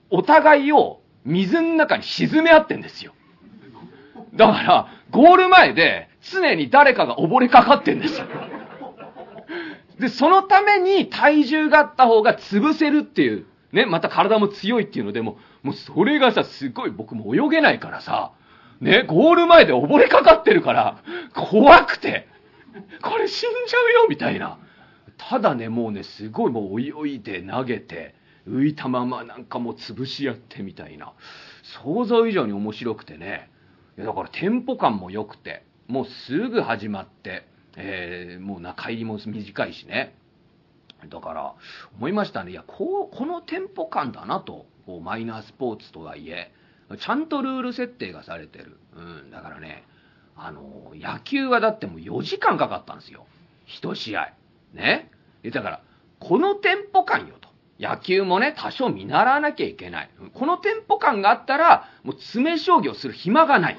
[0.09, 3.13] お互いを水の中に沈め合ってんですよ。
[4.35, 8.25] だから、ゴール前で常に誰かが溺れかかってんですよ。
[9.99, 18.31] で、そのために体重があった方が潰せるっていう、ね、また体も強いっていうのでも、もうそれがさ、すごい僕も泳げないからさ、
[18.81, 20.97] ね、ゴール前で溺れかかってるから、
[21.33, 22.27] 怖くて、
[23.01, 24.59] これ死んじゃうよみたいな。
[25.17, 28.15] ただね、もうね、すごいもう泳いで投げて、
[28.47, 31.13] 浮いたままなんかもう潰し合ってみたいな。
[31.83, 33.49] 想像以上に面白くてね。
[33.97, 40.15] いやだからテンポ感も良くて、もうすぐ始まって、えー、もう中入りも短いしね。
[41.09, 41.53] だから
[41.97, 42.51] 思いましたね。
[42.51, 44.65] いや、こう、このテンポ感だなと。
[45.01, 46.51] マイナースポーツとはいえ、
[46.99, 48.77] ちゃんとルール設定がされてる。
[48.95, 49.83] うん、だからね、
[50.35, 53.25] あの、野球はだってもう4時間かかったんですよ。
[53.81, 54.33] 1試合。
[54.73, 55.09] ね。
[55.51, 55.81] だから、
[56.19, 57.49] このテンポ感よと。
[57.79, 60.09] 野球もね、多少見習わなきゃいけない。
[60.33, 63.77] このテンポ感があったら、もう詰将棋をする暇がない。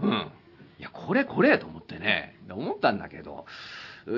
[0.00, 0.30] うん。
[0.78, 3.46] いや、これこれと思ってね、って思ったんだけど、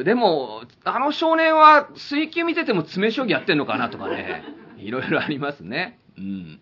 [0.05, 4.43] でも、あの少年は水球見てても詰将棋やってんのかなとかね、
[4.79, 5.99] いろいろありますね。
[6.17, 6.61] うん。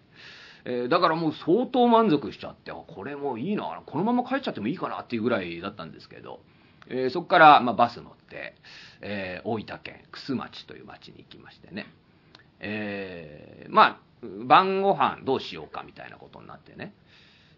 [0.64, 6.40] えー、だからもう相当満足しちゃって、これもいいな、このまま帰っちゃってもいいかなっていうぐらいだったんですけど、
[6.88, 8.54] えー、そこから、まあ、バス乗って、
[9.00, 11.86] えー、大分県楠町という町に行きましてね、
[12.58, 16.92] え、まあ、晩ご飯どうしようかみたいなことになってね、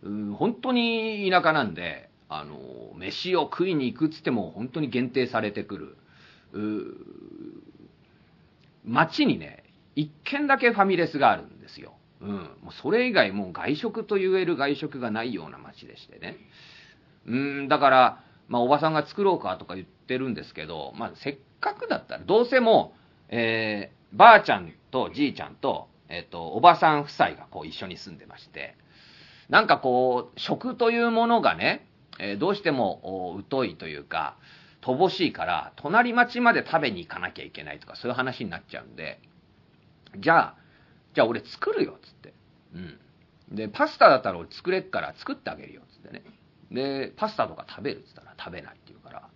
[0.05, 2.59] うん、本当に田舎なんで、あの、
[2.97, 5.97] 飯を食いに行くっつっても本当に限定されてく
[6.53, 6.97] る、
[8.85, 9.65] 町にね、
[9.95, 11.95] 一軒だけファミレスがあるんですよ。
[12.21, 12.29] うん。
[12.29, 16.37] もうそれ以外もう外食と言える外食がないような町でしてね。
[17.27, 28.77] うん、だから、まあ、おばさんが作ろうかとか言ってるんですけど、まあ、せっかくだったら、どうせもう、えー、ばあちゃんとじいちゃんと、えっ、ー、と、おばさん夫妻がこう一緒に住んでまして、
[29.49, 31.87] なんかこう、食というものがね、
[32.19, 34.37] えー、どうしても疎いというか、
[34.83, 39.21] 乏しいから、隣町まで食べに行かなきゃいけないとか、そういう話になっちゃうんで、
[40.19, 40.55] じゃあ、
[41.15, 42.35] じゃあ俺作るよっ、つって。
[42.75, 42.99] うん。
[43.57, 46.23] で、パスタだったら俺作れっから作ってあげるよっ、つってね。
[46.71, 49.29] で、パスタとか食べるっつったら食べないって言うか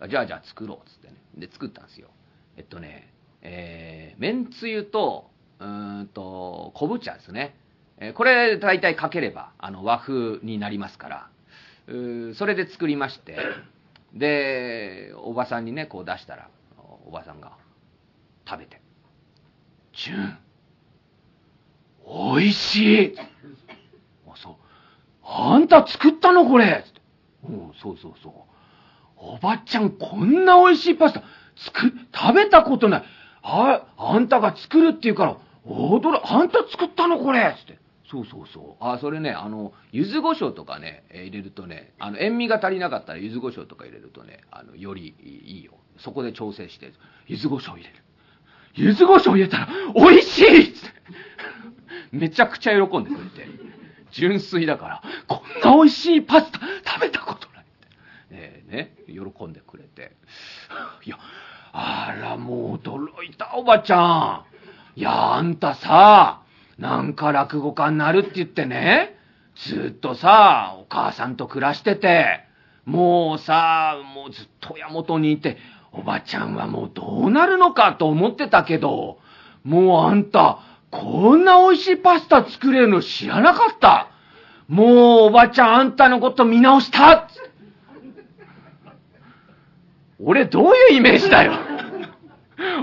[0.00, 1.14] ら、じゃあじゃあ作ろうっつってね。
[1.36, 2.08] で、作ったんですよ。
[2.56, 7.56] えっとね、えー、めんつゆと、うんと、昆布茶ですね。
[7.98, 11.28] え、これ大体かければ、あの、和風になりますから、
[11.86, 13.38] それで作りまして、
[14.14, 16.48] で、おばさんにね、こう出したら、
[17.06, 17.52] おばさんが
[18.48, 18.80] 食べて、
[19.92, 20.38] チュン、
[22.36, 23.14] 美味しい
[24.28, 24.54] あ、そう。
[25.24, 26.84] あんた作ったのこれ
[27.48, 28.32] うん、そうそうそう。
[29.16, 31.22] おばちゃん、こんな美味しいパスタ、
[31.56, 33.04] 作、食べたことない。
[33.42, 37.83] あ、あんたが作るって言うから、驚、あんた作ったのこれつって。
[38.14, 38.84] そうそうそう。
[38.84, 45.72] あ、それね、あの、柚子胡椒とかね、え、入れるとね、あの、塩味が足りなかったら柚子胡椒とか入れるとね、あの、よりいいよ。
[45.98, 46.92] そこで調整して、
[47.26, 47.96] 柚子胡椒入れる。
[48.74, 50.94] 柚子胡椒入れたら、美味しいっつって。
[52.12, 53.48] めちゃくちゃ喜んでくれて。
[54.12, 56.60] 純粋だから、こんな美味しいパスタ
[56.92, 57.88] 食べたことないって。
[58.30, 60.14] え、ね、喜んでくれて。
[61.04, 61.18] いや、
[61.72, 64.54] あら、もう驚いた、おばちゃん。
[64.94, 66.43] いや、あんたさ、
[66.78, 69.16] なんか落語家になるって言ってね、
[69.56, 72.40] ずっとさ、お母さんと暮らしてて、
[72.84, 75.58] もうさ、もうずっと親元にいて、
[75.92, 79.18] おばちゃんはもうどうなるのかと思ってたけど、
[79.62, 80.58] もうあんた、
[80.90, 84.08] こんな美味しいパスタ作れるの知らなかった。
[84.68, 84.88] もう
[85.26, 87.28] おばちゃんあんたのこと見直した
[90.20, 91.52] 俺どういうイメージだよ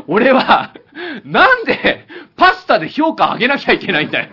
[0.07, 0.74] 俺は、
[1.26, 2.05] なんで
[2.41, 4.29] パスタで評価上げなきゃいけないんだよ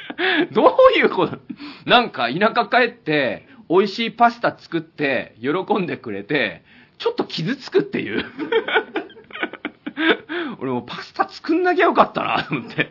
[0.52, 1.38] どういうこと？
[1.84, 6.64] なんか田舎帰って、美味しいパスタ作って喜んでくれて、
[6.96, 8.24] ちょっと傷つくっていう
[10.58, 12.88] 俺もパスタ作んなきゃよかったなと思って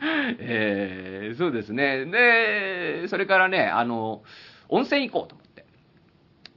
[0.38, 2.04] えー、そうですね。
[2.04, 4.22] で、それからね、あの、
[4.68, 5.64] 温泉行こうと思って。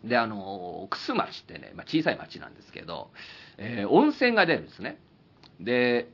[0.04, 3.10] で、あの、楠町ってね、まあ、小さい町なんですけど、
[3.58, 5.00] えー、温泉が出るんですね。
[5.62, 6.10] で、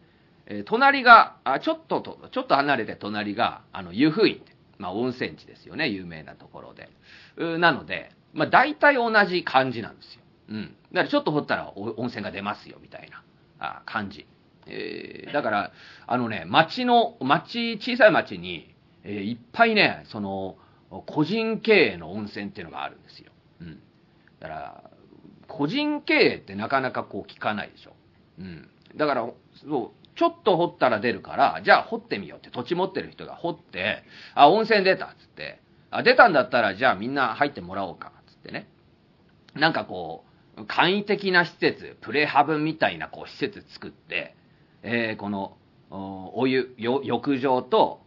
[0.48, 6.90] えー隣が、あ、ちょっとと、ちょっと離れて隣が、あの、湯布院って、まあ、温泉地ですよね、有名なところで。
[7.38, 10.22] うなので、まあ、大体同じ感じなんですよ。
[10.50, 10.76] うん。
[10.94, 13.24] だからちょっと掘ったら温泉が出ますよ、みたいな、
[13.60, 14.26] あ感じ。
[14.68, 15.72] えーだから、
[16.08, 18.74] あのね、町の、町、小さい町に、
[19.04, 20.58] えーいっぱいね、その、
[21.06, 23.32] 個人経営の温泉っていうのがあるんですよ。
[23.62, 23.82] うん。
[24.40, 24.84] だから、
[25.48, 27.94] 個人経営ってなかなかこう聞かないでしょ。
[28.40, 28.70] うん。
[28.96, 29.30] だから、
[29.66, 34.04] そう、ちょっと掘ったら出るから、じゃあ掘ってみようって土地持ってる人が掘って、
[34.34, 35.62] あ、温泉出たっつって、
[35.92, 38.68] あ、出たんだったらじゃあみんな入ってもらおうかっつってね。
[39.54, 40.26] なんかこ
[40.58, 44.36] う、簡易的な施設、プレハブみたいなこう施設作って、
[44.82, 45.56] えーこの、
[45.92, 48.02] お湯、浴場と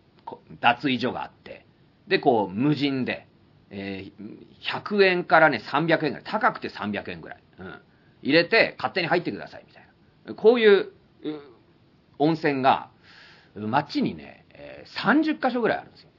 [0.60, 1.64] 脱衣所があって、
[2.08, 3.28] で、こう、無人で、
[3.70, 7.80] えー100円からね、300円ぐらい、高くて300円ぐらい、うん、
[8.22, 9.86] 入れて、勝手に入ってください、みたい
[10.26, 10.34] な。
[10.34, 10.92] こうい、う
[12.20, 12.90] 温泉が、
[13.56, 16.10] 街にね、え30箇所ぐらいあるんですよ。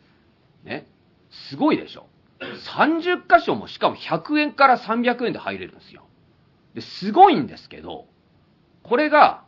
[0.63, 0.85] ね。
[1.29, 2.07] すごいでしょ。
[2.39, 6.03] 30箇所もしかも100円から300円で入れるんですよ。
[6.73, 8.07] で、すごいんですけど、
[8.83, 9.43] これが、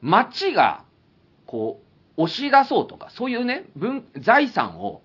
[0.00, 0.84] 町が、
[1.46, 1.80] こ
[2.18, 5.02] う、押し出そうとか、そういうね、文、財産を、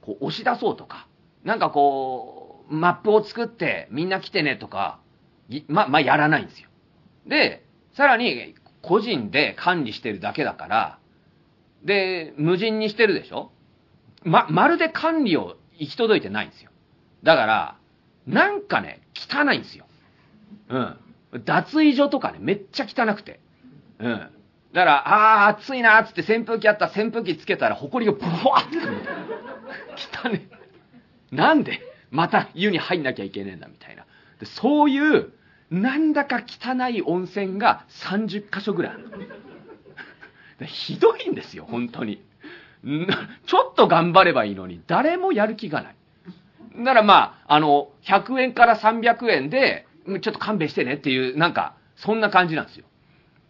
[0.00, 1.06] こう、押し出そうとか、
[1.44, 4.98] なんかこう、マップを作って、みんな来てねとか、
[5.68, 6.68] ま、まあ、やらないんですよ。
[7.26, 10.98] で、さらに、個人で管理してるだけだから、
[11.84, 13.50] で、無人にしてるでしょ？
[14.24, 16.70] ま、まるで管理を行き届いてないんですよ。
[17.22, 17.76] だから、
[18.26, 19.86] なんかね、汚いんですよ。
[20.68, 20.96] うん。
[21.44, 23.40] 脱衣所とかね、めっちゃ汚くて。
[23.98, 24.28] うん。
[24.72, 30.28] だから、あー、暑いなーっつって扇風機あった扇風機つけたら、埃がブワーってくるみたいな。
[30.28, 30.48] 汚ね。
[31.30, 31.80] なんで、
[32.10, 34.06] また湯に入んなきゃいけねえんだ、みたいな。
[34.38, 35.32] でそういう、
[35.72, 40.66] なんだか汚い温泉が30箇所ぐらいある。
[40.66, 42.22] ひどいんですよ、本当に。
[43.46, 45.94] ちょっと頑張ればいいのに、誰もやる気がない。
[46.74, 52.84] ならまあ、あの、100円から300円で、ちょっと勘弁してねっていう、なんか、そんな感じなんですよ。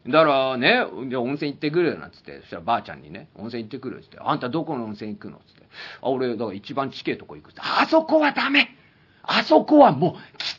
[0.07, 5.62] だからね、じゃ温泉行ってくるよなんつって、そしたらばあちゃんにね、温泉行ってくるっつって、あんたどこの温泉行くのっつって、
[6.03, 8.77] あ、俺、だから一番地形とこ行くっつって、あそこはダメ
[9.25, 10.14] あそこはもう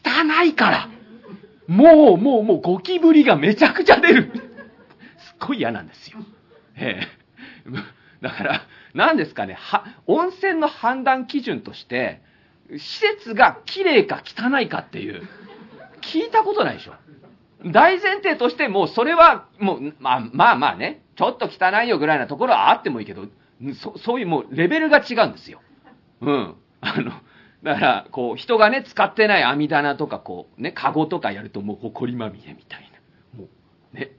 [0.09, 0.89] 汚いから
[1.68, 4.32] もう、もう、もうゴキブリがめちゃくちゃ出る
[5.18, 6.20] すっごい嫌なんですよ。
[6.76, 7.07] ええ。
[8.22, 8.61] だから、
[8.93, 12.22] 何ですかね、は、温泉の判断基準として、
[12.70, 15.24] 施設が綺麗か汚いかっていう、
[16.01, 16.93] 聞いたことないでしょ。
[17.66, 23.26] 大前提としてもうそれはもう、まあまあまあね、ちょっと汚いよぐらいなところはあってもいいけど、
[23.82, 25.61] そそういうもうレベルが違うんですよ。
[26.22, 26.55] うん。
[26.82, 27.11] あの、
[27.64, 32.91] だから、こう、人がね、使ってない網棚とか、こう、ね、カゴとかやるともう埃まみれみたい
[33.34, 33.39] な。
[33.39, 33.47] も
[33.93, 34.11] う、ね。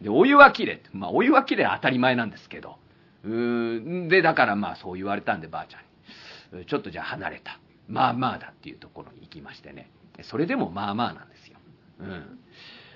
[0.00, 0.80] で、お湯は綺麗。
[0.92, 2.76] まあ、お湯は綺麗は当たり前なんですけど。
[3.24, 4.08] うーん。
[4.08, 5.80] で、だからまあ、そう言われたんで、ばあちゃん
[6.60, 6.66] に。
[6.66, 7.58] ちょっとじゃあ離れた。
[7.88, 9.90] まあまあだっていうところに行きましてね。
[10.22, 11.58] それでもまあまあなんですよ。
[12.00, 12.38] うん。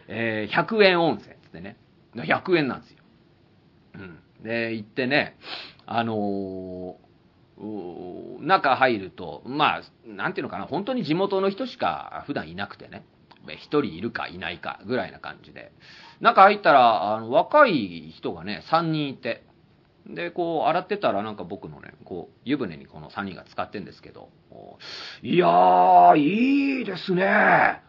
[0.08, 1.76] えー100円温泉ってね。
[2.14, 2.98] 100円なんですよ。
[3.94, 4.18] うん。
[4.44, 5.36] で、行ってね、
[5.86, 7.07] あのー
[8.40, 13.04] 中入ると、まあ、なんていうのかな、本当に地元の人しか普段いなくてね、
[13.56, 15.72] 一人いるかいないかぐらいな感じで、
[16.20, 19.44] 中入ったら、あの若い人がね、3人いて、
[20.06, 24.30] で、こう、洗ってたらなんか僕のね、こう、湯船にこの3人が使ってんですけど、
[25.22, 27.82] いやー、いいですね。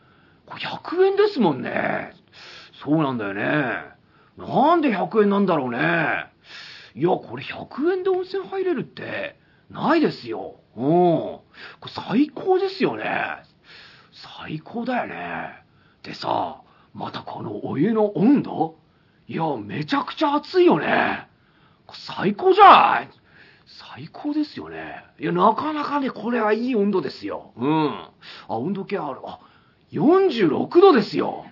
[0.45, 2.11] これ100円ですもんね。
[2.84, 3.43] そうなんだよね。
[4.38, 5.80] なんで100円なんだろうね。
[6.95, 9.39] いや、これ100円で温泉入れるって、
[9.70, 10.55] ないですよ。
[10.76, 10.84] うん。
[10.86, 11.43] こ
[11.86, 13.05] れ最高ですよね。
[14.11, 15.63] 最高だよね。
[16.03, 16.61] でさ、
[16.93, 18.78] またこのお湯の温度？
[19.28, 21.28] いや、めちゃくちゃ熱いよね。
[21.91, 23.09] 最高じゃない？
[23.65, 25.03] 最高ですよね。
[25.20, 27.51] いや、なかなかね、これはいい温度ですよ。
[27.55, 27.89] うん。
[28.47, 29.20] あ、温度計ある。
[29.24, 29.39] あ、
[29.91, 31.45] 46度ですよ。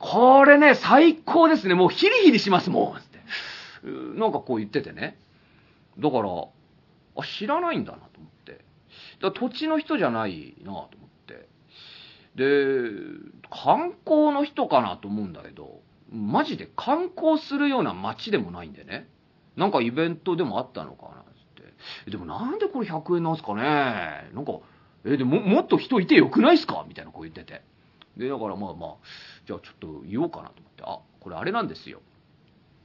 [0.00, 1.74] これね、最高ですね。
[1.74, 2.96] もうヒリヒリしますも
[3.84, 4.18] ん。
[4.18, 5.16] なんかこう言っててね。
[5.98, 6.28] だから、
[7.16, 8.52] あ、知らないんだなと思って。
[8.52, 10.88] だから土地の人じゃないなと思っ
[11.26, 11.48] て。
[12.34, 12.90] で、
[13.50, 19.08] 観光の人かなと思うんだけど、マジで観光するような街でもないんでね。
[19.56, 21.14] なんかイベントでもあったのかなっ
[22.04, 22.10] て。
[22.10, 23.62] でもなんでこれ100円なんすかね
[24.34, 24.60] なんか、
[25.04, 26.84] え、でももっと人いてよくないっすか？
[26.88, 27.62] みたいなこう言ってて。
[28.16, 28.94] で、だからまあまあ、
[29.46, 32.00] じゃあちょっと言おうかなと思って、あ、これあれなんですよ。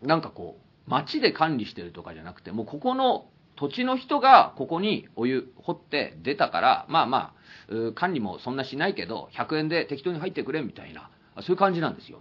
[0.02, 0.58] なんかこ
[0.88, 3.28] う、町で管理してるとかじゃなくて、もうここの
[3.58, 7.34] 土地の人がここにお湯掘って出たから、まあま
[7.70, 11.10] あ、管理もそんなしないけど、100円で適当に入ってくれみたいな、
[11.42, 12.20] そういう感じなんですよ。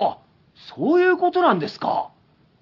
[0.00, 0.18] あ、
[0.76, 2.10] そういうことなんですか？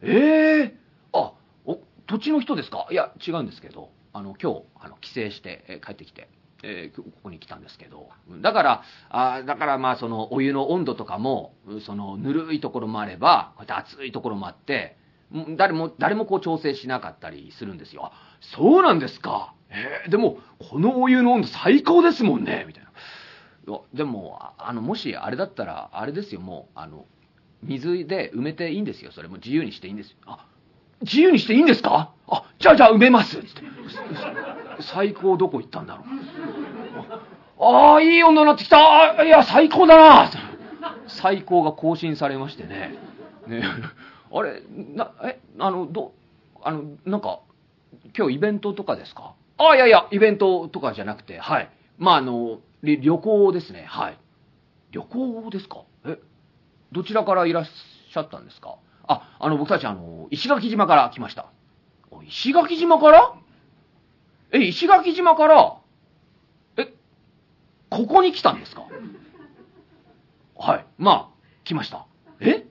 [0.03, 0.77] ええ
[1.13, 1.33] あ、
[1.65, 2.87] お、土地の人ですか？
[2.91, 6.29] いや、違うんですけど、あの、今日、あの、帰省して、えー帰ってきて、
[6.65, 8.09] えーここに来たんですけど、
[8.43, 11.55] だから、あだからまあ、その、お湯の温度とかも、
[11.87, 14.97] その、ぬるいところもあれば、こうやって熱いところもあって、
[15.57, 18.13] 誰も、誰もこう調整しなかったりするんですよ。
[18.41, 19.55] そうなんですか。
[19.71, 20.39] えーでも、
[20.71, 22.91] このお湯の温度最高ですもんね、みたいな。
[23.93, 27.05] でも、あの、もしあれだったら、あれですよ、もう、あの、
[27.63, 29.13] 水で埋めていいんですよ。
[29.13, 30.17] それも自由にしていいんですよ。
[30.27, 30.47] あ、
[31.03, 33.63] 自由にしていいんですかあ、じゃあじゃあ埋めますつって。
[34.81, 36.05] 最高どこ行ったんだろう。
[37.61, 40.31] ああ、いい温度になってきたあいや、最高だな
[41.09, 42.95] 最高が更新されましてね。
[43.47, 43.63] ね
[44.33, 46.13] あれ、な、え、あの、ど、
[46.63, 47.41] あの、なんか、
[48.17, 49.35] 今日イベントとかですか？
[49.59, 51.71] あ、いやいや、イベントとかじゃなくて、はい。
[51.99, 53.85] まあ、あの、旅行ですね。
[53.89, 54.19] はい。
[54.93, 55.83] 旅行ですか？
[56.05, 56.19] え、
[56.93, 58.77] どちらからいらっしゃったんですか？
[59.07, 61.47] あ、あの、僕たち、あの、石垣島から来ました。
[62.27, 63.35] 石垣島から？
[64.53, 65.77] え、石垣島から、
[66.77, 66.93] え、
[67.91, 68.85] ここに来たんですか？
[70.57, 70.87] はい。
[70.99, 72.07] まあ、来ました。
[72.41, 72.65] え、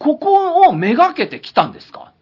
[0.00, 2.14] ここをめがけて来たんですか？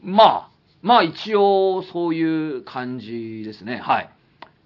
[0.00, 0.50] まあ、
[0.82, 2.22] まあ一応そうい
[2.58, 3.78] う感じですね。
[3.78, 4.10] はい。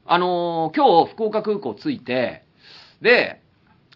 [0.04, 2.44] あのー今日福岡空港着いて、
[3.00, 3.40] で、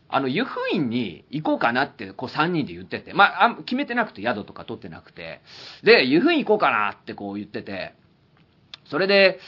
[0.09, 5.41] あの、湯布院に行こうかなって、こう3人で言ってて、まあ、決めてなくて、宿とか取ってなくて、
[5.83, 7.93] で、湯布院行こうかなってこう言ってて、
[8.87, 9.41] それで、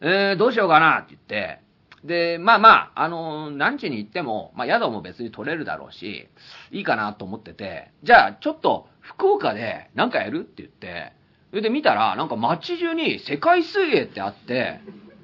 [0.00, 1.60] えーどうしようかなって言って、
[2.04, 6.28] で、まあまあ、あのー何時に行っても、まあ宿も別に取れるだろうし、
[6.70, 11.12] いいかなと思ってて、じゃあちょっと福岡でなんかやるって言って、
[11.50, 14.80] それで見たら、なんか街中に世界水泳ってあって、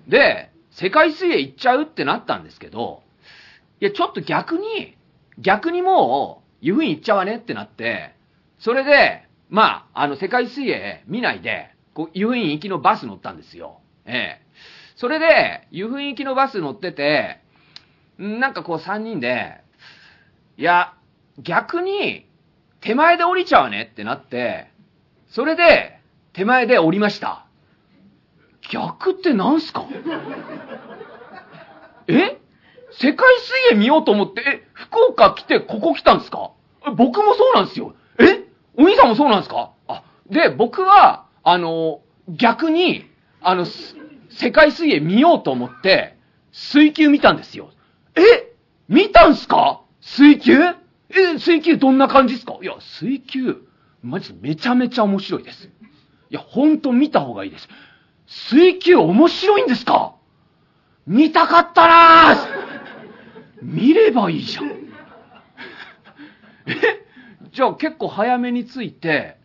[0.09, 3.03] で、世界水泳行っちゃうってなったんですけど、
[3.81, 4.97] いや、ちょっと逆に、
[5.39, 8.15] 逆にもう、湯布院行っちゃわねってなって、
[8.59, 13.81] それで、まあ、あの、世界水泳見ないで、こう、湯布院行きのバス乗ったんですよ。
[14.07, 14.44] ええ。
[14.97, 17.41] それで、湯布院行きのバス乗ってて、
[18.19, 19.61] なんかこう3人で、
[20.57, 20.95] いや、
[21.39, 22.29] 逆に、
[22.81, 24.71] 手前で降りちゃうねってなって、
[25.29, 25.99] それで、
[26.33, 27.47] 手前で降りました。
[28.71, 29.87] 逆ってなんすか？
[32.07, 32.39] え？
[32.93, 33.27] 世界
[33.71, 36.53] 水泳見ようと思って、え、福岡来てここ来たんですか？
[36.97, 37.95] 僕もそうなんですよ。
[38.19, 38.45] え？
[38.77, 39.73] お兄さんもそうなんですか？
[39.89, 43.67] あ、で、僕は、あの、逆に、あの、
[44.35, 46.17] 世界水泳見ようと思って、
[46.53, 47.71] 水球見たんですよ。
[48.17, 48.53] え
[48.89, 49.83] 見たんすか？
[50.01, 50.61] 水球？
[51.11, 52.59] え、水球どんな感じですか？
[52.63, 53.67] いや、水球、
[54.03, 55.67] マジでめちゃめちゃ面白いです。
[55.67, 55.71] い
[56.31, 57.69] や、ほんと見た方がいいです。
[58.27, 60.15] 水球面白いんですか？
[61.07, 62.39] 見たかったなぁ
[63.63, 64.67] 見ればいいじゃん。
[66.67, 66.75] え
[67.53, 69.39] じゃあ結構早めに着いて、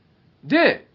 [0.43, 0.87] で、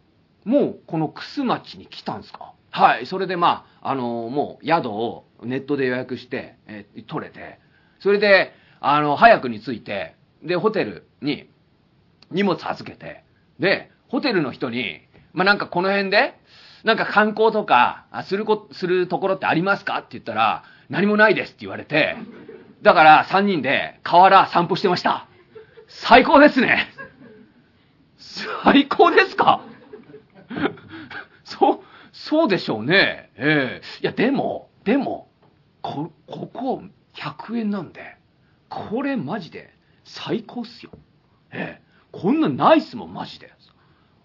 [0.45, 2.53] もうこの楠町に来たんすか？
[2.77, 3.07] はい。
[3.07, 7.61] それでまあ、あのもう宿をネットで予約して、えー取れて、
[8.01, 11.49] それで、あの、早くに着いて、で、ホテルに
[12.33, 13.23] 荷物預けて、
[13.61, 15.03] で、ホテルの人に、
[15.33, 16.35] まあ、なんかこの辺で、
[16.83, 19.99] なんか観光とか、するこ、するところってありますか？
[19.99, 22.17] って言ったら、何もないですって言われて、
[22.83, 25.29] だから3人で河原散歩してました。
[25.87, 26.89] 最高ですね。
[28.65, 29.61] 最高ですか？
[31.45, 31.81] そう、
[32.17, 33.31] そうでしょうね。
[33.37, 35.29] ええいや、でも、でも、
[35.83, 36.83] こ、ここ
[37.17, 38.17] 100円なんで、
[38.69, 40.93] これマジで最高っすよ。
[41.51, 43.51] ええこんなんないっすも、マジで。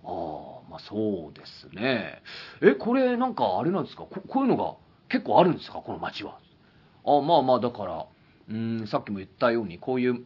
[0.06, 2.22] ああ、まあそうですね。
[2.62, 4.04] え、これなんかあれなんですか？
[4.04, 4.76] ここういうのが
[5.10, 5.80] 結構あるんですか？
[5.80, 6.38] この街は。
[7.06, 8.06] ああまあまあ、だから、
[8.50, 10.24] うん、さっきも言ったように、こういう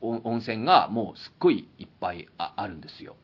[0.00, 3.16] 温温泉がもうすっごいいっぱいああるんですよ。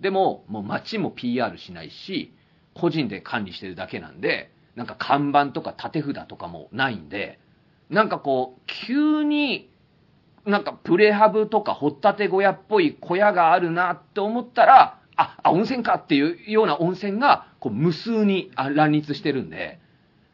[0.00, 2.32] でも、もう街も PR しないし、
[2.74, 7.38] 個人で管理してるだけなんで、なんか看板とか縦札とかもないんで、
[7.90, 9.68] なんかこう、急に、
[10.46, 19.78] なんかプレハブとか掘ったて小屋っぽい小屋があるなって思ったら、あ、あ、温泉かっていうような温泉が、こう無数に乱立してるんで、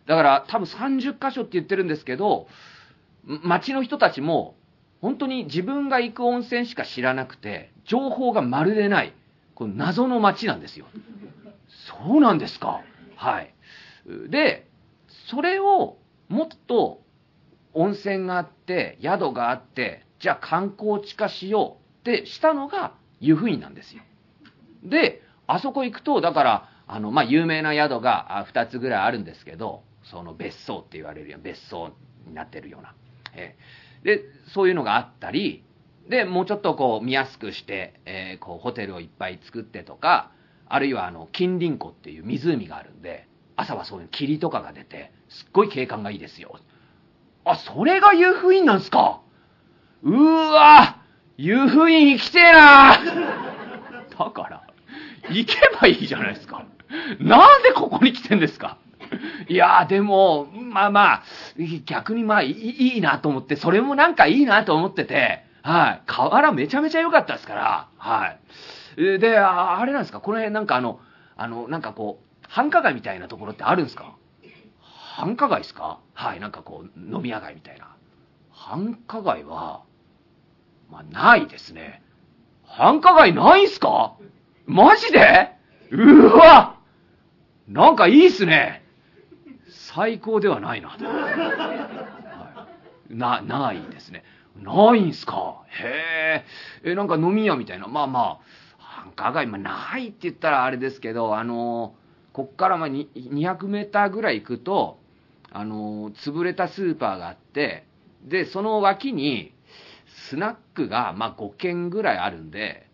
[0.06, 2.46] だから多分30箇所って言ってるんですけど、
[3.26, 4.54] 町の人たちも、
[5.00, 9.12] 本当に自分が行く温泉しか知らなくて、情報がまるでない、
[9.54, 10.86] この謎の町なんですよ。
[11.68, 12.82] そうなんですか。
[13.16, 13.54] はい。
[14.30, 14.68] で、
[15.30, 15.98] それを
[16.28, 17.02] もっと
[17.74, 24.02] 温泉があって、宿があって、じゃあ観光地化しようってしたのが湯布院なんですよ。
[24.82, 31.92] で、あそこ行くと、だから、あの、まあ、有名な宿が2つぐらいあるんですけど、その別荘って言われるような別荘
[32.26, 32.94] になってるような。
[33.34, 34.22] えーで、
[34.54, 35.64] そういうのがあったり、
[36.08, 40.30] で、もうちょっとこう見やすくして、えーこうホテルをいっぱい作ってとか、
[40.68, 46.56] あるいはあの、近隣湖っていう湖があるんで、朝はそういう霧とかが出て、すっごい景観がいいですよ。
[47.44, 49.20] あ、それが湯布院なんすか？
[50.02, 50.98] うーわ
[51.36, 52.98] 湯布院行きてえな
[54.18, 54.62] だから、
[55.30, 56.64] 行けばいいじゃないですか。
[57.20, 58.78] なんでここに来てんですか？
[59.48, 61.22] いやでも、まあまあ、
[61.86, 66.02] 逆にまあいいいいなと思って、それもなんかいいなと思ってて、はい。
[66.06, 68.38] 河原めちゃめちゃ良かったですから、はい。
[69.18, 71.00] で、ああれなんですか、この辺なんかあの、
[71.36, 74.16] あの、なんかこう、繁華街みたいなところってあるんですか？
[74.80, 76.00] 繁華街ですか？
[76.14, 77.94] はい、なんかこう、飲み屋街みたいな。
[78.50, 79.82] 繁華街は、
[80.90, 82.02] まあ、ないですね。
[82.64, 84.16] 繁華街ないんすか？
[84.66, 85.52] マジで？
[85.90, 86.76] うわ
[87.68, 88.84] なんかいいっすね。
[89.70, 90.88] 最高ではないな。
[90.88, 90.96] は
[93.10, 94.24] いな、ないですね。
[94.56, 95.62] ないんすか？
[95.68, 96.44] へ
[96.84, 96.90] え。
[96.90, 97.86] え、なんか飲み屋みたいな。
[97.86, 98.38] まあまあ、
[99.02, 101.94] 繁華街、まあないって言ったらあれですけど、あの
[102.32, 104.98] こっからま200メーターぐらい行くと、
[105.50, 107.86] あの潰れたスーパーがあって、
[108.24, 109.54] で、その脇に、
[110.28, 112.86] スナックが、まあ、5軒ぐらいあるんで、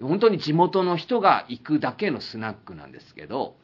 [0.00, 3.56] 本当に地元の人が行くだけのスナックなんですけど、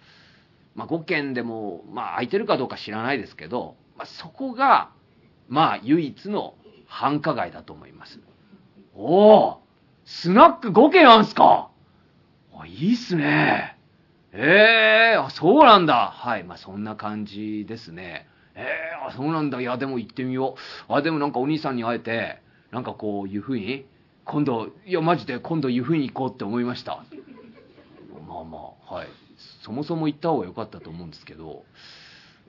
[0.74, 4.90] まあ、5軒でも、まあ、空いてるかどうか知らないですけど、まあ、そこが、
[5.48, 6.54] まあ、唯一の
[6.86, 8.20] 繁華街だと思います。
[8.94, 9.62] おお
[10.04, 11.70] スナック5軒あんすか？
[12.54, 13.76] あいいっすね。
[14.32, 16.10] ええあ、そうなんだ。
[16.14, 16.44] はい。
[16.44, 18.26] まあ、そんな感じですね。
[18.54, 19.60] ええあ、そうなんだ。
[19.60, 20.56] いや、でも行ってみよ
[20.88, 20.92] う。
[20.92, 22.40] あ、でもなんかお兄さんに会えて、
[22.70, 23.84] なんかこう、湯布院
[24.24, 27.04] 今度、いや、マジで今度湯布院行こうって思いました。
[28.28, 28.58] まあま
[28.90, 29.08] あ、はい。
[29.62, 31.64] そもそも行った方が良かったと思うんですけど、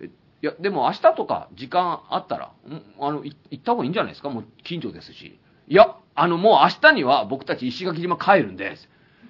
[0.01, 2.51] いや、でも明日とか時間あったら、
[2.99, 4.30] あの、行った方がいいんじゃないですか？
[4.30, 5.39] もう近所ですし。
[5.68, 8.76] いや、あの、もう明日には僕たち石垣島帰るんで、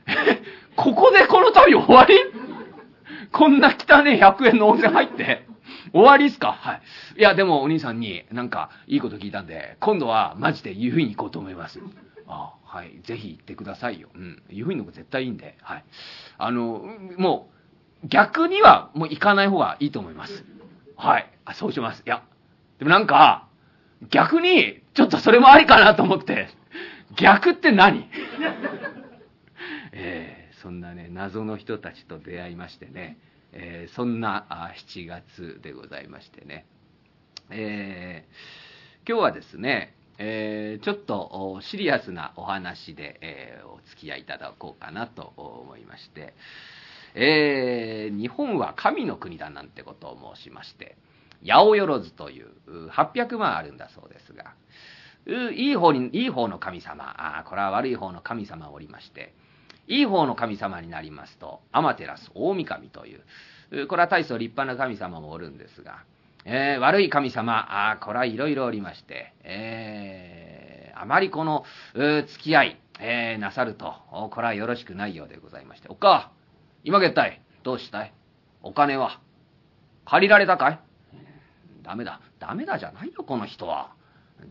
[0.76, 2.16] ここでこの旅終わり？
[3.32, 5.47] こんな汚ね100円の温泉入って、
[5.91, 6.51] 終わりっすか？
[6.51, 6.82] はい。
[7.18, 11.80] いや、でもお兄さんになんかいいこと聞いたんで、今度はマジで湯布院行こうと思います。
[12.28, 12.99] あはい。
[13.04, 14.10] ぜひ行ってくださいよ。
[14.16, 14.41] うん。
[14.49, 15.84] 湯布院の方が絶対いいんで、はい。
[16.38, 16.84] あの、
[17.18, 17.49] も
[18.04, 20.43] う、逆にはもう行かない方がいいと思います。
[20.97, 21.30] はい。
[21.45, 22.04] あ、そうします。
[22.06, 22.24] いや、
[22.80, 23.47] でもなんか、
[24.10, 26.49] 逆に、ちょっとそれもありかなと思って、
[27.16, 28.10] 逆って何？
[29.95, 33.17] えーそんなね、謎の人たちと出会いましてね、
[33.51, 36.65] えーそんな7月でございましてね、
[37.49, 46.33] えー今日はですね、えちょっとシリアスなお話で、えお付き合いいただこうかなと思いまして、
[47.15, 50.95] え日本は神の国だなんてことを申しまして、
[51.45, 52.47] 八百万という
[52.89, 54.53] 800万あるんだそうですが、
[55.51, 59.33] いい方に、いい方の神様、あーこれは悪い方の神様おりまして、
[59.88, 66.03] いい方の神様になりますと、天照大神という、これは大層立派な神様もおるんですが、
[66.45, 71.65] えー悪い神様、あーこれはいろいろおりまして、えーあまりこの、
[71.95, 73.93] う付き合い、えーなさると、
[74.31, 76.31] これはよろしくないようでございまして、おっか、
[76.84, 78.13] 今げったい、どうしたい？
[78.61, 79.19] お金は？
[80.05, 80.79] 借りられたかい？
[81.81, 82.21] ダメだ。
[82.39, 83.91] ダメだじゃないよ、この人は。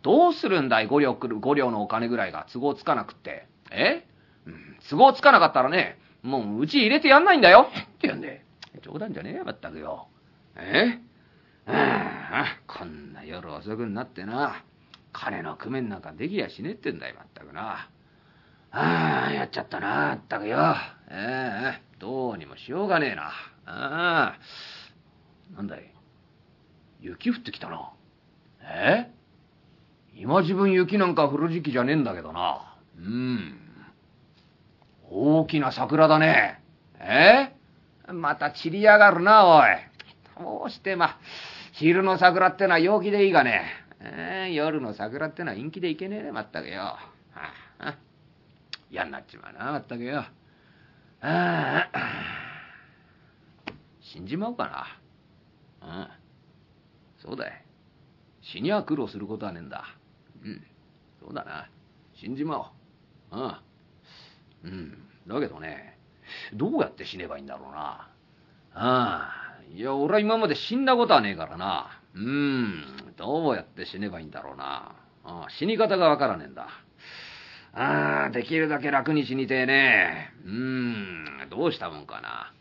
[0.02, 3.46] どうするんだい、5両来る、5両のお金ぐらいが都合つかなくって。
[3.70, 4.04] え、
[4.46, 7.68] うん、都合つかなかったらね、もううち入れてやんないんだよ。
[7.70, 8.44] って言うんで。
[8.82, 10.08] 冗談じゃねえよ、まったくよ。
[10.56, 10.98] え？
[11.66, 14.64] ああ、こんな夜遅くになってな、
[15.12, 17.88] 金の工面なんかできやしねえってんだよ、まったくな。
[18.72, 20.58] ああ、やっちゃったな、まったくよ。
[21.08, 23.30] ええどうにもしようがねえな。
[23.66, 24.38] ああ、
[25.54, 25.92] なんだい？
[27.00, 27.92] 雪降ってきたな。
[28.62, 29.10] え？
[30.16, 32.76] 今自分雪なんか降る時期じゃねえんだけどな。
[32.98, 33.61] うん。
[35.14, 36.62] 大きな桜だね。
[36.98, 37.52] え？
[38.12, 39.64] また散りやがるな、おい。
[40.38, 41.18] どうしてま、
[41.72, 43.62] 昼の桜ってのは陽気でいいがね。
[44.00, 46.80] えー夜の桜ってのは陰気でいけねえね、まったくよ。
[46.80, 46.98] は
[47.34, 47.98] ああ
[48.90, 50.18] 嫌になっちまうな、まったくよ。
[50.18, 50.28] あ
[51.20, 51.88] あ
[54.00, 54.98] 死んじまおうか
[55.80, 55.88] な。
[55.88, 56.08] うん。
[57.22, 57.64] そうだい。
[58.40, 59.84] 死には苦労することはねえんだ。
[60.44, 60.62] うん。
[61.20, 61.68] そうだな。
[62.14, 62.72] 死んじま
[63.30, 63.40] おう。
[63.40, 63.54] うん。
[64.64, 65.08] うん。
[65.26, 65.98] だけどね、
[66.54, 68.08] どうやって死ねばいいんだろうな。
[68.74, 69.42] ああ。
[69.74, 72.00] いや、俺は今まで死んだことはねえからな。
[72.14, 72.84] うん。
[73.16, 74.94] どうやって死ねばいいんだろうな。
[75.24, 76.68] ああ死に方がわからねえんだ。
[77.74, 80.32] ああ、できるだけ楽に死にてえね。
[80.44, 81.24] うん。
[81.48, 82.52] どうしたもんかな。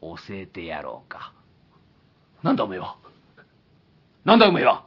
[0.00, 1.32] 教えてやろうか。
[2.42, 2.96] なんだおめえは。
[4.24, 4.84] なんだおめえは。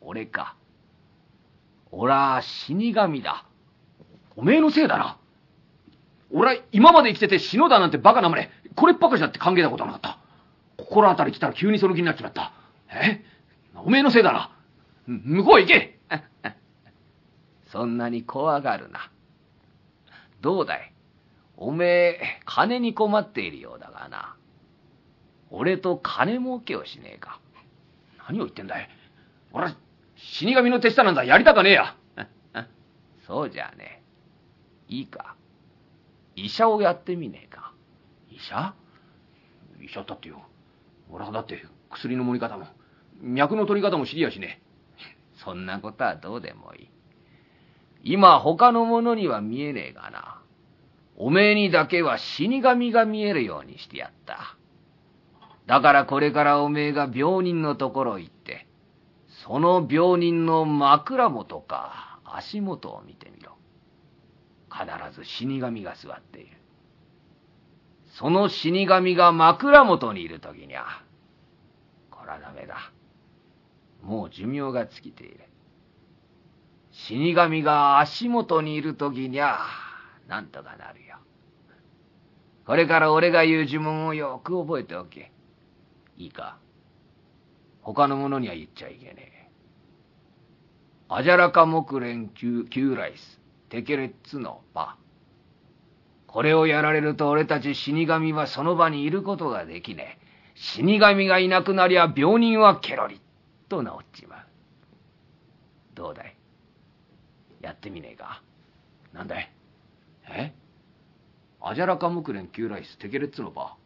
[0.00, 0.57] 俺か。
[1.90, 3.44] 俺は死神だ。
[4.36, 5.18] おめえのせいだな。
[6.30, 10.18] 俺は今まで生きてて死のだなんてバカなまね、これっぱかしだって考えたことなかった。
[10.76, 12.52] 心当たり来たら急にその気になっちまった。
[12.90, 13.24] え？
[13.74, 14.50] おめえのせいだな。
[15.06, 15.98] 向こう行け
[17.72, 19.10] そんなに怖がるな。
[20.40, 20.92] どうだい？
[21.56, 24.36] おめえ、金に困っているようだがな。
[25.50, 27.40] 俺と金儲けをしねえか。
[28.28, 28.88] 何を言ってんだい？
[29.52, 29.76] 俺は
[30.18, 31.24] 死神の手下なんだ。
[31.24, 31.96] やりたかねえや。
[33.26, 34.02] そうじゃね
[34.88, 34.94] え。
[34.94, 35.36] いいか。
[36.34, 37.72] 医者をやってみねえか。
[38.30, 38.74] 医者？
[39.80, 40.42] 医者だってよ。
[41.10, 42.66] 俺はだって薬の盛り方も、
[43.20, 44.60] 脈の取り方も知りやしね
[44.98, 45.16] え。
[45.38, 46.88] そんなことはどうでもいい。
[48.02, 50.40] 今他の者には見えねえがな。
[51.16, 54.56] おめえにだけは死神が見えるようにしてやった。
[55.66, 58.37] だからこれからおめえが病人のところ行って、
[59.44, 63.52] その病人の枕元か足元を見てみろ。
[64.70, 64.86] 必
[65.18, 66.56] ず死神が座っている。
[68.08, 70.84] その死神が枕元にいるときにゃ、
[72.10, 72.92] こらダメだ。
[74.02, 75.40] もう寿命が尽きている。
[76.90, 79.58] 死神が足元にいるときにゃ、
[80.26, 81.16] なんとかなるよ。
[82.66, 85.32] これから俺が言う呪文をよく覚えておけ。
[86.16, 86.58] いいか？
[87.94, 89.48] 他の者には言っちゃいけねえ。
[91.08, 94.98] アジャラカモクレンキューライス、テケレッツのパ。
[96.26, 100.26] これをやられると俺たち死神はその場にいることができねえ。
[100.54, 103.22] 死神がいなくなりゃ病人はケロリ
[103.70, 104.46] と治っちまう。
[105.94, 106.36] どうだい？
[107.62, 108.42] やってみねえか？
[109.14, 109.50] なんだい？
[110.28, 110.52] え？
[111.62, 113.78] アジャラカモクレンキューライステケレッツのパ。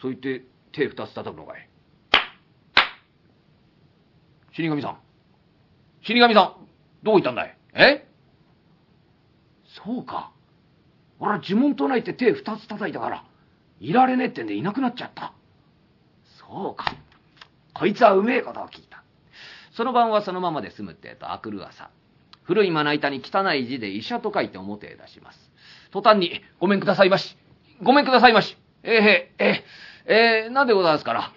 [0.00, 1.68] そう言って手二つ叩くのかい？
[4.54, 4.98] 死神さん。
[6.02, 6.54] 死神さん、
[7.02, 7.56] どこ行ったんだい？
[7.74, 8.06] え？
[9.84, 10.32] そうか。
[11.18, 13.24] 俺は呪文唱えて手二つ叩いたから、
[13.80, 15.32] いられねえってんでいなくなっちゃった。
[16.38, 16.94] そうか。
[17.74, 19.02] こいつはうめえことを聞いた。
[19.72, 21.88] その晩はそのままで済むってえと、あくる朝。
[22.42, 25.50] 古いまな板に汚い字で医者と書いて表へ出します。
[25.92, 27.38] 途端に、ごめんくださいまし。
[27.82, 28.58] ごめんくださいまし。
[28.82, 31.32] えー、えー、えー、えー、なんでございますから？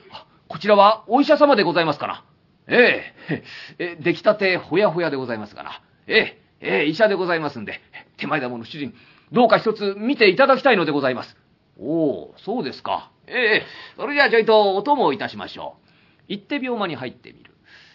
[0.47, 2.23] こちらはお医者様でございますから。
[2.67, 3.13] え
[3.79, 5.81] え、出来たてほやほやでございますから。
[6.07, 7.81] ええ、ええ、医者でございますんで、
[8.17, 8.95] 手前だもの主人、
[9.31, 11.37] どうか一つ見ていただきたいのでございます。
[11.79, 13.11] おお、そうですか。
[13.27, 13.63] ええ、
[13.97, 15.85] それじゃあちょいとお供をいたしましょう。
[16.27, 17.51] 行って病間に入ってみる。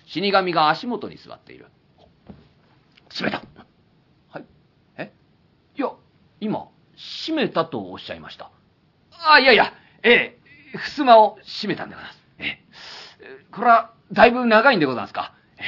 [0.07, 1.67] 死神が足元に座っている。
[3.09, 3.43] 閉めた。
[4.29, 4.45] はい。
[4.97, 5.13] え？
[5.77, 5.93] いや、
[6.41, 8.51] 今、閉めたとおっしゃいました。
[9.13, 10.39] あ、いやいや、え
[10.73, 12.21] え、襖を閉めたんでございます。
[12.39, 12.45] え
[13.21, 15.33] え、これは、だいぶ長いんでございますか？
[15.59, 15.63] え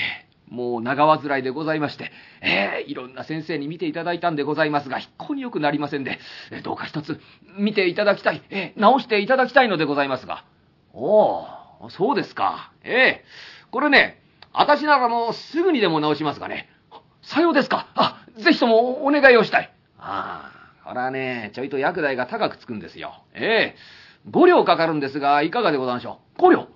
[0.50, 6.18] え、もう長患いでございまして、ええ、いろんな先生に見ていただいたんでございますが、一向によくなりませんで、
[6.50, 7.20] えどうか一つ
[7.56, 10.44] 見ていただきたい、ええ、直していただきたいのでございますが。
[10.92, 11.44] お
[11.80, 12.72] お、そうですか。
[12.84, 13.24] ええ、
[13.70, 14.20] これね、
[14.52, 16.68] 私ならもうすぐにでも直しますがね。
[17.22, 17.86] さようですか。
[17.94, 19.72] あ、ぜひともお願いをしたい。
[19.98, 20.50] あ
[20.84, 23.22] あ、これはね、ちょいと薬代が高くつくんですよ。
[23.34, 23.76] ええ。
[24.30, 26.68] 5両かかるんですが、いかがでございましょう？5両、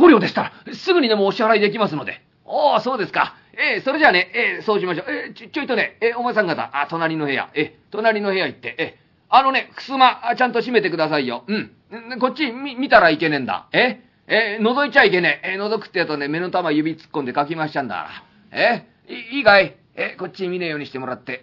[0.00, 0.92] 5両でしたら、す。
[0.92, 1.96] ぐにでもお支払いできます。
[1.96, 2.22] ので。
[2.44, 3.12] おお、そうです。
[3.12, 3.36] か。
[3.52, 5.06] ええ、それじゃあね、ええ、そうしましょう。
[5.10, 8.98] ええ、ちょ、ちょいとね、ええ、お前さん方、あ、隣の部屋、ええ、隣の部屋行って、ええ、
[9.28, 11.44] あのね、襖、ちゃんと閉めてくださいよ。
[11.46, 11.70] うん。
[12.18, 13.68] こっち、み、見たらいけねえんだ。
[13.72, 15.52] ええ、覗いちゃいけねえ。
[15.54, 18.58] え、覗くってやとね、目の玉指突っ込んでかき回しちゃんだから。
[18.58, 21.42] えいいいかいえ、こっち見ねえようにしてもらって。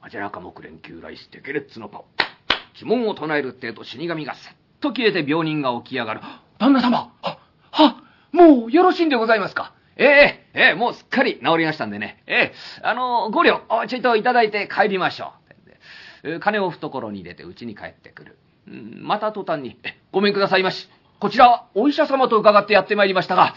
[0.00, 2.06] アジャラカ木蓮旧来してケレッツのパオ。
[2.74, 6.20] 呪文を唱えるってえと死神がさっと消えて病人が起き上がる。
[6.58, 7.38] 旦那様は、
[7.70, 7.96] は、
[8.32, 9.72] もうよろしいんでございますか？
[9.96, 12.22] ええええもうすっかり治りましたんでね。
[12.26, 15.32] ええあの、五両、ちょいといただいて帰りましょ
[16.24, 16.40] う。
[16.40, 18.38] 金を懐に入れて家に帰ってくる。
[18.66, 19.78] また途端に、
[20.12, 20.88] ごめんくださいまし。
[21.18, 23.54] こちら、お医者様と伺ってやってまいりましたが、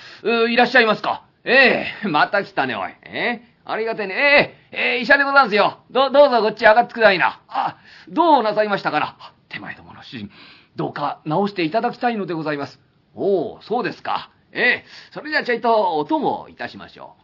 [0.49, 1.23] いらっしゃいますか？
[1.43, 2.91] ええまた来たね、おい。
[3.03, 4.13] ええありがてえね。
[4.13, 5.79] ええええ医者でござんすよ。
[5.89, 7.39] ど、どうぞこっち上がってくださいな。
[7.47, 7.77] あ、
[8.09, 9.15] どうなさいましたかな。
[9.49, 10.29] 手前どもの主人、
[10.75, 12.79] どうか直していただきたいのでございます。
[13.13, 14.31] おお、そうですか。
[14.51, 17.23] ええそれじゃあちょいとお供をいたしましょう。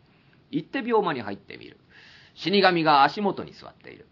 [0.51, 1.77] 行って病間に入ってみる。
[2.35, 4.07] 死神が足元に座っている。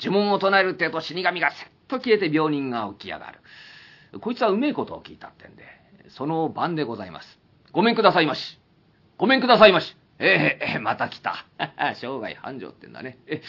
[0.00, 4.20] 呪文を唱えるってえと死神がせっと消えて病人が起き上がる。
[4.20, 5.64] こいつはうめえことを聞いたってんで、
[6.08, 7.38] その晩でございます。
[7.72, 8.58] ごめんくださいまし。
[9.16, 9.96] ごめんくださいまし。
[10.18, 11.46] ええまた来た。
[11.96, 13.18] 生涯繁盛ってんだね。
[13.26, 13.42] え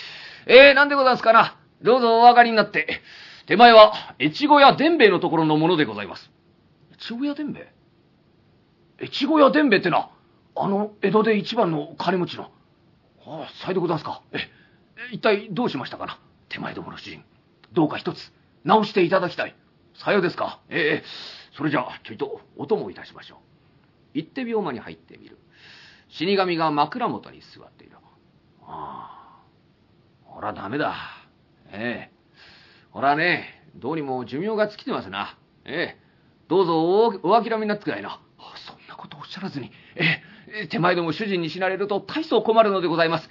[0.48, 1.58] え、なんでございますかな。
[1.82, 3.02] どうぞお上がりになって。
[3.46, 6.32] 手前は、越後屋伝兵衛のところのものでございます。
[6.94, 7.74] 越後屋伝兵衛？
[9.06, 10.10] 越後屋伝兵衛ってな、
[10.56, 12.52] あの、江戸で一番の金持ちの。
[13.26, 14.22] ああ、さいでござんすか。
[14.32, 14.38] え、
[15.12, 16.20] 一体どうしましたかな？
[16.50, 17.24] 手前どもの主人。
[17.74, 18.32] どうか一つ、
[18.64, 19.56] 直していただきたい。
[19.96, 20.60] さようですか。
[20.70, 21.04] ええ
[21.58, 23.38] それじゃあ、ちょいと、お供いたしましょう。
[24.14, 25.38] 行って病間に入ってみる。
[26.10, 27.98] 死神が枕元に座っている。
[28.66, 29.44] ああ、
[30.24, 30.96] ほらダメだ。
[31.72, 32.13] ええ
[32.94, 35.36] ほらね、どうにも寿命が尽きてますな。
[35.66, 36.04] ええ
[36.48, 38.22] どうぞおお諦めになってくださいな。
[38.68, 39.72] そんなことおっしゃらずに。
[39.96, 40.22] え
[40.62, 43.28] え手前でも主人に死なれると大層困るのでございます。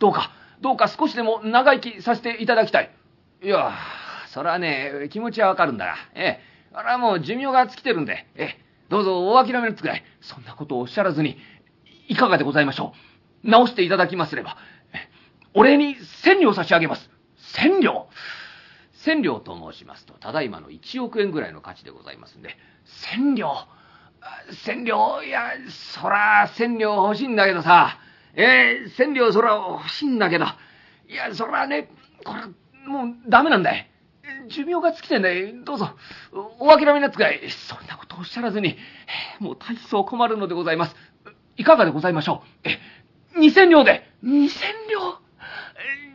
[0.00, 2.90] どうか、どうか少しでも長生きさせていただきたい。
[3.40, 3.70] いや、
[4.30, 5.94] それはね、気持ちはわかるんだが。
[6.16, 8.26] ええあれはもう寿命が尽きてるんで。
[8.34, 10.04] ええどうぞお諦めになってください。
[10.22, 11.38] そんなことをおっしゃらずに、
[12.08, 12.94] いかがでございましょ
[13.44, 13.48] う。
[13.48, 14.56] 直していただきますれば。
[15.54, 15.94] お礼に
[16.24, 17.08] 千両差し上げます。
[17.36, 18.08] 千両
[19.04, 22.56] 千両と申しますと、ただいまの1億円ぐらいの価値でございますんで、
[23.12, 23.52] 千両？
[24.64, 25.22] 千両？
[25.22, 27.98] いや、そら、千両欲しいんだけどさ、
[28.34, 30.46] えー、千両そら欲しいんだけど、
[31.08, 31.90] いや、そらね、
[32.24, 33.90] これ、もうダメなんだい。
[34.48, 35.54] 寿命が尽きてんだい。
[35.64, 35.90] どうぞ、
[36.58, 37.50] お諦めになってください。
[37.50, 38.78] そんなことおっしゃらずに、
[39.38, 40.96] もう大層困るのでございます。
[41.56, 42.68] いかがでございましょう？
[42.68, 42.78] え、
[43.38, 44.10] 二千両で。
[44.22, 45.18] 二千両？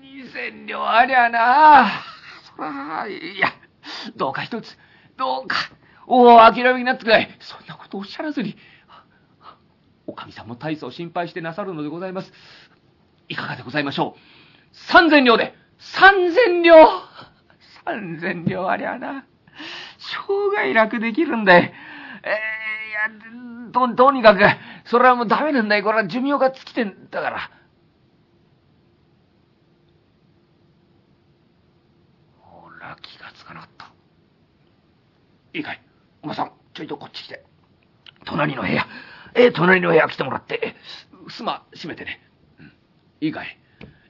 [0.01, 2.08] 二千両ありゃな。
[2.59, 3.53] そら、いや、
[4.17, 4.77] どうか一つ、
[5.15, 5.55] どうか、
[6.07, 7.37] おお諦めになってください。
[7.39, 8.57] そんなことおっしゃらずに。
[10.05, 12.33] おかみさんも大層心配してなさるのでございます。
[13.29, 14.19] いかがでございましょう？
[14.73, 15.55] 三千両で。
[15.77, 16.75] 三千両
[17.85, 19.25] 三千両ありゃな。
[19.97, 21.61] 生涯楽できるんだい。
[22.23, 24.41] えー、いや、と、とにかく、
[24.83, 25.83] それはもうダメなんだよ。
[25.85, 27.51] これは寿命が尽きてんだから。
[32.41, 33.91] ほら、気がつかなかった。
[35.59, 35.81] いいかい？
[36.23, 37.43] お前さん、ちょいとこっち来て。
[38.25, 38.87] 隣の部屋、
[39.35, 40.75] えー、隣の部屋来てもらって、
[41.29, 42.21] すま、閉めてね。
[42.59, 42.71] うん、
[43.19, 43.59] いいかい？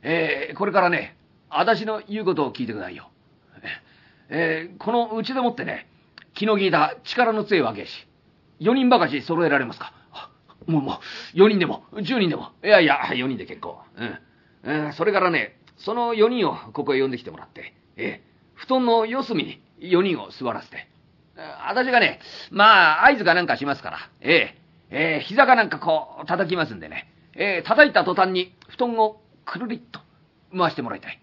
[0.04, 1.18] えー、これからね、
[1.50, 3.10] 私の言うことを聞いてくださいよ。
[4.30, 5.90] えー、このうちでもってね、
[6.36, 8.08] 気の利いた力の強い若えし、
[8.60, 9.92] 4人ばかし揃えられますか？
[10.68, 11.00] もうも
[11.34, 13.80] う、4人でも、10人でも、いやいや、4人で結構。
[13.98, 14.86] うん。
[14.86, 20.88] うん、それからね、その4人をここへ呼んできてもらって、えー、布団の四隅に4人を座らせて、
[21.68, 22.20] 私がね、
[22.52, 24.56] まあ、合図かなんかしますから、え
[24.90, 30.00] えー、え、膝かなんかこう、叩きますんでね、えー、叩いた途端に布団をくるりっと
[30.56, 31.20] 回してもらいたい。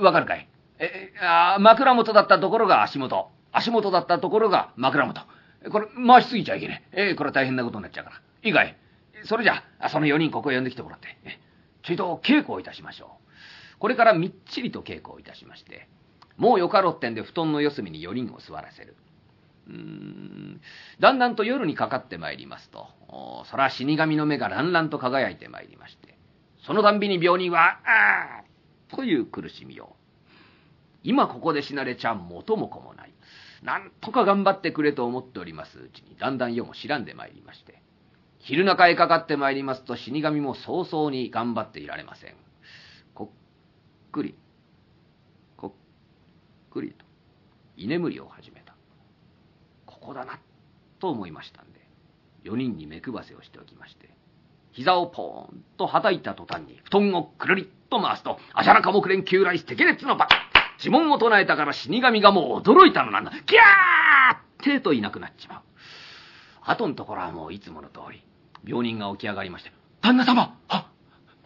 [0.00, 0.48] わかるかい？
[0.78, 3.28] えあ枕元だったところが足元。
[3.52, 5.20] 足元だったところが枕元。
[5.70, 7.10] これ、回しすぎちゃいけねえ。
[7.10, 8.20] え、これ大変なことになっちゃうから。
[8.42, 8.76] いいかい？
[9.24, 11.38] それじゃあ、その4人ここへ呼んできてもらって、え
[11.82, 13.18] ちょいと稽古をいたしましょ
[13.76, 13.78] う。
[13.78, 15.88] これからみっちりと稽古をいたしまして、
[16.36, 18.96] もうよかろうってんで布団の四隅に4人を座らせる。
[19.66, 20.60] うーん。
[21.00, 22.86] だんだんと夜にかかってまいりますと、
[23.44, 26.16] そら死神の目が乱々と輝いてまいりまして、
[26.66, 28.44] そのたんびに病人は、ああ
[28.94, 29.96] という苦しみを。
[31.02, 33.12] 今ここで死なれちゃ元も子もない。
[33.62, 35.78] なんとか頑張ってくれと思っております。
[35.78, 37.82] うちに、だんだん夜も知らんでまいりまして、
[38.38, 42.34] 昼中へかかってまいりますと死神も早々に頑張っていられません。
[43.14, 44.34] こっくり、
[45.56, 47.04] こっくりと、
[47.76, 48.63] 居眠りを始め。
[50.04, 50.38] ここだな、
[51.00, 51.80] と思いましたんで、
[52.44, 54.10] 4人に目配せをしておきまして、
[54.72, 60.36] 膝をポーンと叩いた途端に、布団をくるりっと回すと、あしゃらか木蓮旧来敵列のバカ
[60.78, 63.30] 呪文を唱えたから死神がもう驚いたのなんだ。
[63.30, 63.42] ギャー
[64.34, 65.62] ってといなくなっちまう。
[66.60, 68.22] 後のところはもういつもの通り、
[68.66, 70.90] 病人が起き上がりまして、旦那様は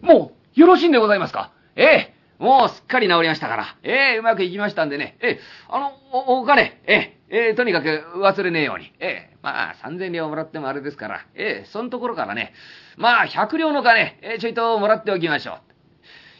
[0.01, 1.53] もうよろしいんでございますか？
[1.77, 3.77] ええもうすっかり治りましたから。
[3.83, 5.17] ええうまくいきましたんでね。
[5.21, 8.93] ええあの、お、お金、ええええとにかく忘れねえように。
[9.01, 11.27] ええまあ、三千両もらってもあれですから。
[11.35, 12.53] ええそのところからね、
[12.97, 15.59] まあ、百両の金、ええちょいともらっておきましょう。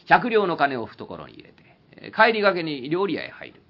[0.05, 3.61] 百両の金を懐に入れて、帰りがけに料理屋へ入る。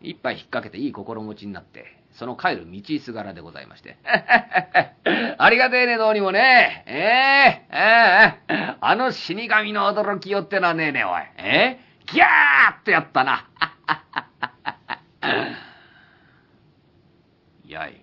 [0.00, 3.98] 一杯引っ掛けていい心持ちになって、その帰る道すがらでございまして。
[5.38, 6.84] ありがてえね、どうにもね。
[6.86, 11.22] ええー、ええー、あの死神の驚きよってのはねえねおい。
[11.36, 13.44] えー、ギャーってやったな。
[17.68, 18.00] やい。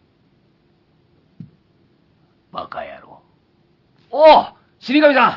[2.51, 3.24] バカ野郎。
[4.11, 4.47] おお
[4.80, 5.30] 死神さん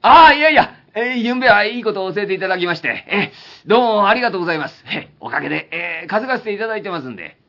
[0.00, 4.82] ああ、いやいや、えー、ゆんべはいいことを教えていただきまして、えー、どうもありがとうございます。
[4.86, 7.41] えー、おかげで、えー、稼がせていただいてますんで。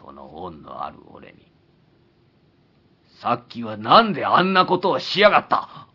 [0.00, 1.52] その恩のある俺に、
[3.20, 5.88] さっきはなんであんなことをしやがった？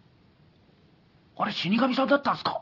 [1.38, 2.62] あれ、死神さんだったんすか？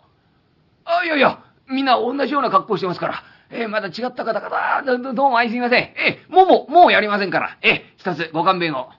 [0.86, 3.24] あ、いやいや、みんな同じような格好してますから。
[3.50, 5.84] えー、まだ違った方々、どどうもあいすみません。
[5.84, 7.58] えー、もうもう、もうやりませんから。
[7.62, 8.90] えー、一つご勘弁を。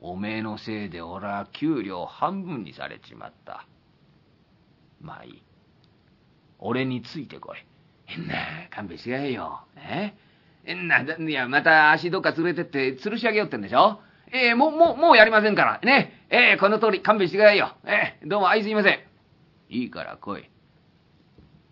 [0.00, 3.66] おめえのせいで俺は給料半分にされちまった。
[5.00, 5.42] まあいい。
[6.58, 7.58] 俺についてこい。
[8.06, 8.34] 変な、
[8.70, 9.60] 勘弁してやれよ。
[9.76, 9.80] え？
[9.80, 10.23] 変
[10.64, 14.00] な、いや、また足どっか連れてって吊るし上げようってんでしょ？
[14.32, 15.80] えー、もう、もう、もうやりませんから。
[15.82, 16.26] ね。
[16.30, 17.76] ええー、この通り勘弁してくださいよ。
[17.84, 18.98] えー、どうも、あいすいません。
[19.68, 20.50] いいから来い。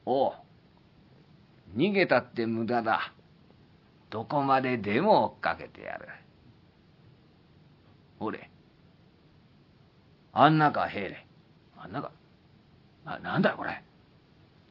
[0.05, 0.33] おう。
[1.75, 3.13] 逃げたって無駄だ。
[4.11, 6.09] どこまででも追っかけてやる。
[8.19, 8.51] ほれ。
[10.35, 11.27] あんなか、兵れ。
[11.79, 12.13] あんなか。
[13.05, 13.83] な、なんだよ、これ。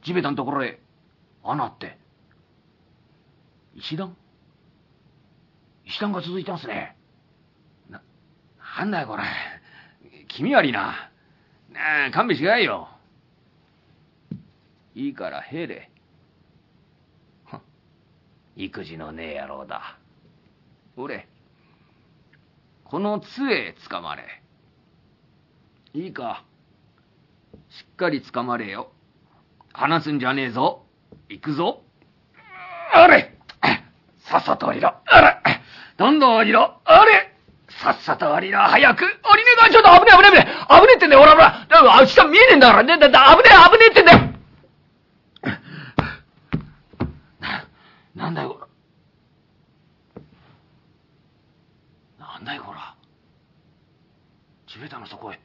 [0.02, 0.80] 地べたのところへ、
[1.42, 1.98] 穴って。
[3.74, 4.16] 石段？
[5.84, 6.96] 石段が続いてますね。
[7.88, 8.02] な、
[8.78, 9.22] なんだよ、これ。
[10.28, 11.10] 気味悪いな。
[11.70, 12.88] なあ、勘弁してくださいよ。
[14.94, 15.90] いいから、兵れ。
[18.54, 19.98] 育児のねえ野郎だ。
[20.96, 21.26] 俺、
[22.84, 24.42] この杖つかまれ。
[25.94, 26.44] いいか。
[27.70, 28.92] しっかりつかまれよ。
[29.72, 30.84] 離すんじゃねえぞ。
[31.30, 31.82] 行くぞ。
[32.92, 33.38] あれ
[34.32, 34.94] さっさと降りろ。
[35.04, 35.36] あれ
[35.98, 36.80] どんどん降りろ。
[36.86, 37.36] あれ
[37.68, 38.60] さっさと降りろ。
[38.60, 39.04] 早く。
[39.04, 40.80] 降りねえかちょっと危ねえ危ねえ危ねえ。
[40.80, 41.20] 危ねえってんだよ。
[41.20, 41.66] ほらほら。
[41.68, 42.96] だから、下見えねえんだからね。
[42.98, 44.32] だ、だ、危ねえ危ねえってんだよ。
[48.14, 48.60] なんだよ、こ
[52.18, 52.26] ら。
[52.26, 52.94] なんだよ、こら。
[54.66, 55.40] 地べたの底へ。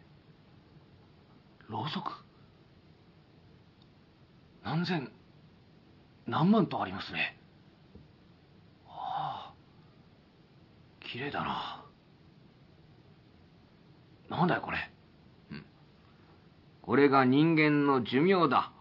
[1.67, 2.23] ろうそく
[4.63, 5.11] 何千、
[6.25, 7.37] 何万とありますね。
[8.89, 9.53] ああ、
[11.11, 11.85] 綺麗だな。
[14.29, 14.77] なんだよ、これ。
[15.51, 15.65] うん。
[16.81, 18.71] これが人間の寿命だ。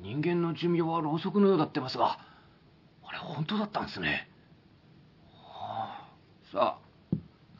[0.00, 2.18] 人間の寿命はろうそくのようだってますが、
[3.04, 4.28] あれ本当だったんですね。
[5.28, 6.08] はあ、
[6.50, 7.16] さあ、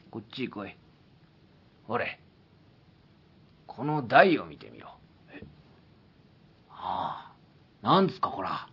[0.09, 0.75] こっち来い。
[1.87, 2.19] ほれ、
[3.67, 4.89] この台を見てみろ。
[5.29, 5.43] え？
[6.69, 7.31] あ
[7.83, 8.67] あ、なんですか、こら。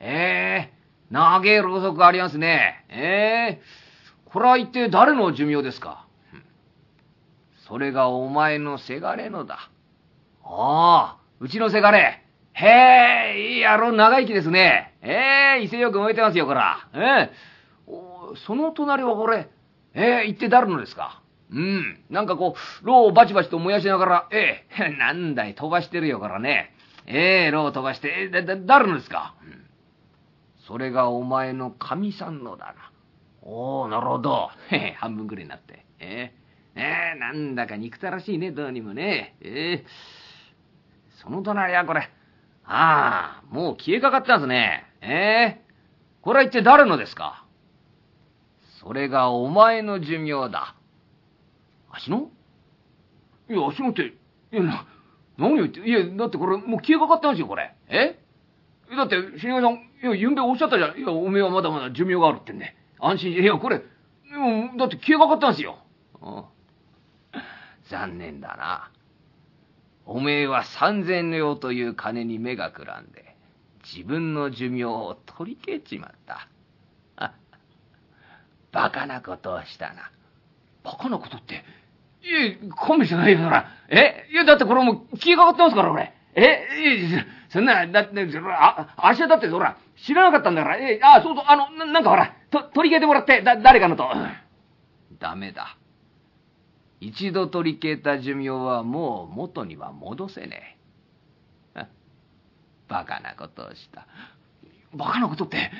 [0.00, 2.84] ええー、長えろうそくありますね。
[2.88, 3.91] ええー、
[4.32, 6.06] これは一体誰の寿命ですか、
[7.66, 9.70] それがお前のせがれのだ。
[10.44, 12.22] ああ、うちのせがれ。
[12.54, 12.66] へ
[13.34, 14.94] え、いい野郎、長生きですね。
[15.02, 16.88] ええ、威勢よく燃えてますよ、こら。
[16.94, 17.52] ええ
[18.46, 19.50] その隣はこれ、
[19.94, 21.20] ええ、一体誰のですか？
[21.50, 22.00] うん。
[22.08, 26.74] なんかこう、ろうをバチバチと燃やしながら、ええ、 なんだい、飛ばしてるよ、からね。
[27.06, 29.66] ええ、ろう飛ばして、ええだ、だ、誰のですか、うん、
[30.66, 32.91] それがお前の神さんのだな。
[33.42, 34.50] おおなるほど。
[34.70, 35.84] へ、半分くらいになって。
[35.98, 36.32] え
[36.76, 39.36] え、ええ、なんだか憎たらしいね、どうにもね。
[39.40, 39.84] ええ、
[41.22, 42.08] その隣はこれ、
[42.64, 44.86] ああ、もう消えかかってますね。
[45.00, 45.62] ええ、
[46.22, 47.44] これは一体誰のですか？
[48.80, 50.76] それがお前の寿命だ。
[51.90, 52.30] 足の？
[53.50, 54.12] いや、足のって、い
[54.52, 54.86] や、な、
[55.36, 57.74] 何を言って、いや、だってこれもう消えかかってますよ、これ。
[57.88, 58.18] え？
[58.96, 60.98] だって、死神さん、いや、ゆんべおっしゃったじゃん。
[60.98, 62.76] いや、おめえはまだまだ寿命があるってんね。
[63.02, 63.84] 安心いや、これ、で
[64.36, 65.78] も、だって消えかかってますよ。
[66.22, 66.44] うん。
[67.90, 68.90] 残念だな。
[70.06, 73.36] おめえは三千両という金に目がくらんで、
[73.84, 76.48] 自分の寿命を取り消えちまった。
[78.70, 80.10] バカなことをしたな。
[80.84, 81.64] バカなことって、
[82.22, 83.68] いや、勘弁してないよ、そら。
[83.88, 84.28] え？
[84.30, 86.14] いや、だってこれもう消えかかってますから、これ。
[86.34, 86.66] え
[87.08, 94.08] いや、そんな、だって、あ、あしはだってほら、知らなかったんだから、えあ、そうそう、あの、ななんかほら、と、取り消えてもらって、だ、誰かのと。
[95.18, 95.76] ダメだ。
[97.00, 100.78] 一度取り消えた寿命はもう元には戻せね
[101.74, 101.86] え。
[102.88, 104.06] バカなことをした。
[104.94, 105.70] バカなことって、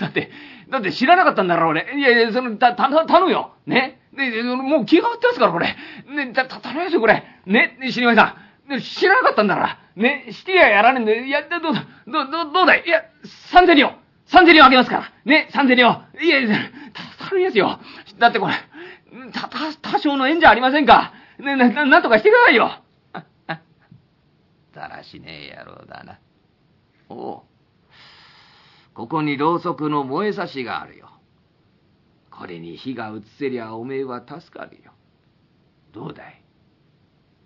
[0.00, 0.30] だって、
[0.68, 1.96] だって知らなかったんだろ、俺。
[1.96, 3.54] いやいや、その、た、た、頼むよ。
[3.66, 4.00] ね。
[4.12, 5.76] ね、もう気が変わってますから、これ。
[6.08, 7.24] ね、た、た、頼みますよ、これ。
[7.46, 8.45] ね、ね、死神さん。
[8.80, 9.78] 知らなかったんだから。
[9.96, 11.72] ね、してややらねえんで、いや、どう、ど、
[12.30, 12.84] どう、どうだい？
[12.86, 13.02] いや、
[13.50, 13.92] 三千両。
[14.26, 15.12] 三千両あげますから。
[15.24, 16.02] ね、三千両。
[16.20, 16.56] いやいや、
[17.18, 17.80] た、頼みますよ。
[18.18, 18.54] だってこれ、
[19.32, 19.58] た、た、
[19.92, 21.12] 多少の縁じゃありませんか。
[21.38, 22.82] ね、な、なんとかしてくださいよ。
[24.74, 26.18] だらしねえ野郎だな。
[27.08, 27.42] おう。
[28.92, 31.10] ここにろうそくの燃えさしがあるよ。
[32.30, 34.92] これに火が移せりゃおめえは助かるよ。
[35.92, 36.42] どうだい？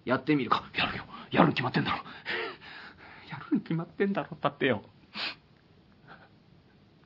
[0.04, 0.64] やってみるか。
[0.76, 1.04] やるよ。
[1.30, 1.98] やるに決まってんだろ。
[3.30, 4.82] やるに決まってんだろ、だってよ。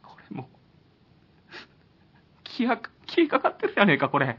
[0.03, 0.49] これも、
[2.43, 4.39] 気が、気かかってるじゃねえか、これ。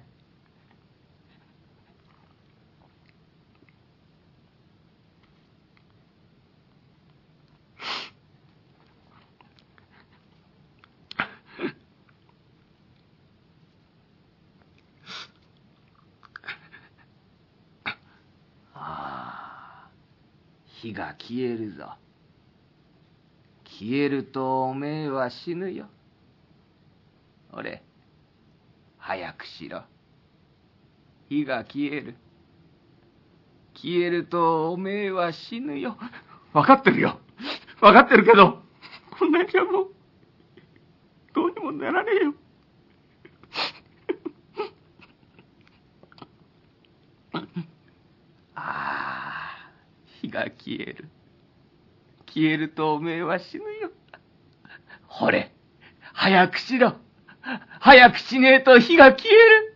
[20.86, 21.94] 火が消えるぞ。
[23.64, 25.88] 消えるとおめえは死ぬよ。
[27.52, 27.82] 俺、
[29.00, 29.82] 早くしろ。
[31.28, 32.16] 火が消える。
[33.74, 35.98] 消えるとおめえは死ぬよ。
[36.54, 37.20] わかってるよ。
[37.82, 38.62] わかってるけど、
[39.18, 39.88] こんなじゃもう、
[41.34, 42.36] どうにもならねえよ。
[47.34, 47.42] あ
[48.54, 49.72] あ、
[50.22, 51.10] 火が消える。
[52.28, 53.92] 消えるとおめえは死ぬよ。
[55.08, 55.54] ほれ、
[56.14, 56.96] 早くしろ。
[57.80, 59.76] 早くしねえと火が消える。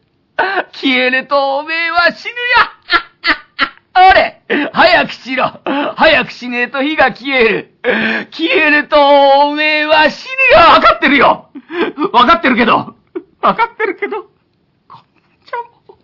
[0.72, 2.36] 消えるとおめえは死ぬよ。
[3.94, 4.42] あれ
[4.72, 5.60] 早くしろ
[5.96, 7.74] 早くしねえと火が消える
[8.32, 11.50] 消えるとおめえは死ぬよわかってるよ
[12.14, 12.96] わかってるけど
[13.42, 14.24] わかってるけど
[14.88, 15.02] こん
[15.46, 15.58] ちゃ
[15.92, 15.98] も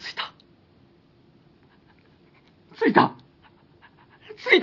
[0.00, 0.32] 着いた
[2.78, 3.14] 着いた
[4.50, 4.60] 着い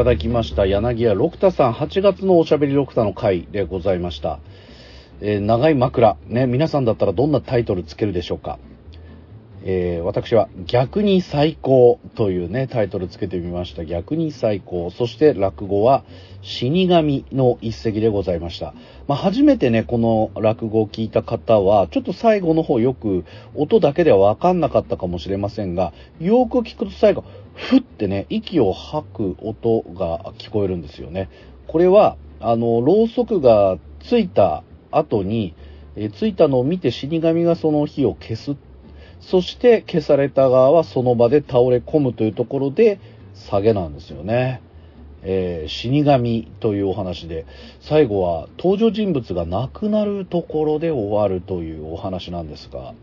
[0.00, 4.38] ただきました柳家六太さん8月のおしゃべり六太の回でございました、
[5.20, 6.16] えー長い枕。
[6.26, 8.58] ね皆さんだったらどんなタイトルつけるでしょうか。
[9.62, 13.84] えー私は逆に最高というねタイトルつけてみました。
[13.84, 14.90] 逆に最高。
[14.90, 16.04] そして落語は
[16.42, 18.74] 死神の一席でございました、
[19.06, 31.28] まあ、初めてねこの落語を聞いた方はちょっと最後の方よく音だけでは分かんなかったかもしれませんがよく聞くと最後ふってね息を吐く音が聞こえるんですよね。
[31.66, 35.54] これはあのろうそくがついた後に、
[35.94, 38.56] えついたのを見て死神がその火を消すっ
[39.20, 42.98] そして消された側はその場で倒れ込むというところで
[43.34, 44.62] 下げなんですよね。
[45.22, 47.46] えー死神というお話で、
[47.80, 52.94] 最後は登場人物が亡くなるところで終わるというお話なんですが、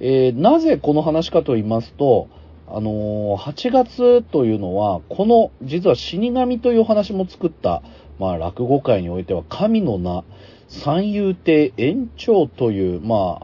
[0.00, 2.28] えーなぜこの話かと言いますと、
[2.68, 7.82] あのー8月というのは、この、実は死神というお話も作った、
[8.18, 10.24] まあ、落語界においては神の名、
[10.68, 13.38] 三遊亭延長という、まあ、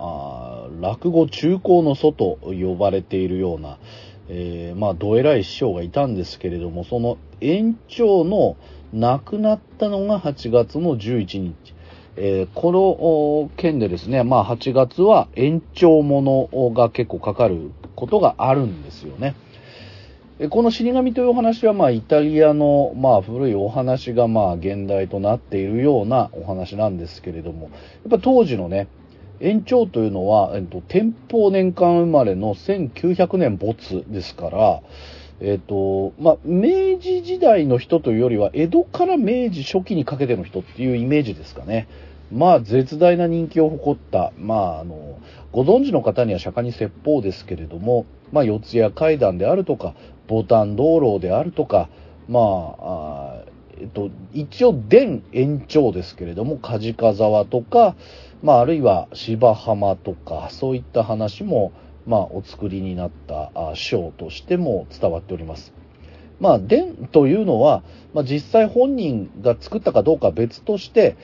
[0.53, 3.79] あ落語中高の祖と呼ばれているような、
[4.29, 8.57] えーまあ、どえらい師匠がいたんですけれども、その延長の
[8.93, 11.55] 亡くなったのが8月の11日。
[12.19, 19.35] えーこの件でですね、まあ8月は延長ものが結構かかることがあるんですよね。
[20.51, 27.71] この死神というお話は、まあ、イタリアの、まあ、古いお話が、まあ、現代となっているようなお話なんですけれども、やっ
[28.11, 28.87] ぱ当時のね、
[29.41, 34.81] 延長というのは、えっと、天保年間生まれの1900年没ですから、
[35.41, 41.89] えっと、まあ、明治時代の人というよりは、江戸から明治初期にかけての人っていうイメージですかね。
[42.33, 45.19] まあ、絶大な人気を誇った、まあ、あの、
[45.53, 49.95] ご存知の方には釈迦に説法ですけれども、まあ、四谷階段であるとか、
[50.27, 51.89] ボタン道路であるとか、
[52.29, 53.45] まあ、あ
[53.79, 57.95] えっと、一応、伝延長ですけれども、梶川沢とか、
[58.43, 61.73] まあ、あるいは芝浜とか、そういった話も、
[62.07, 65.73] まあ、お作りになったあ章としても伝わっております。
[66.39, 67.83] まあ、伝というのは、
[68.13, 71.17] まあ、実際本人が作ったかどうか別として、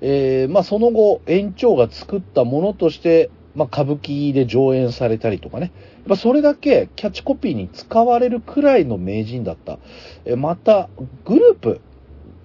[0.00, 9.78] えーまあ、その後、延長が作ったものとして、まあ、歌舞伎で上演されたりとかね、やっぱそれだけキャッチコピーに使われるくらいの名人だった。
[10.24, 10.88] えまた、
[11.24, 11.80] グループ、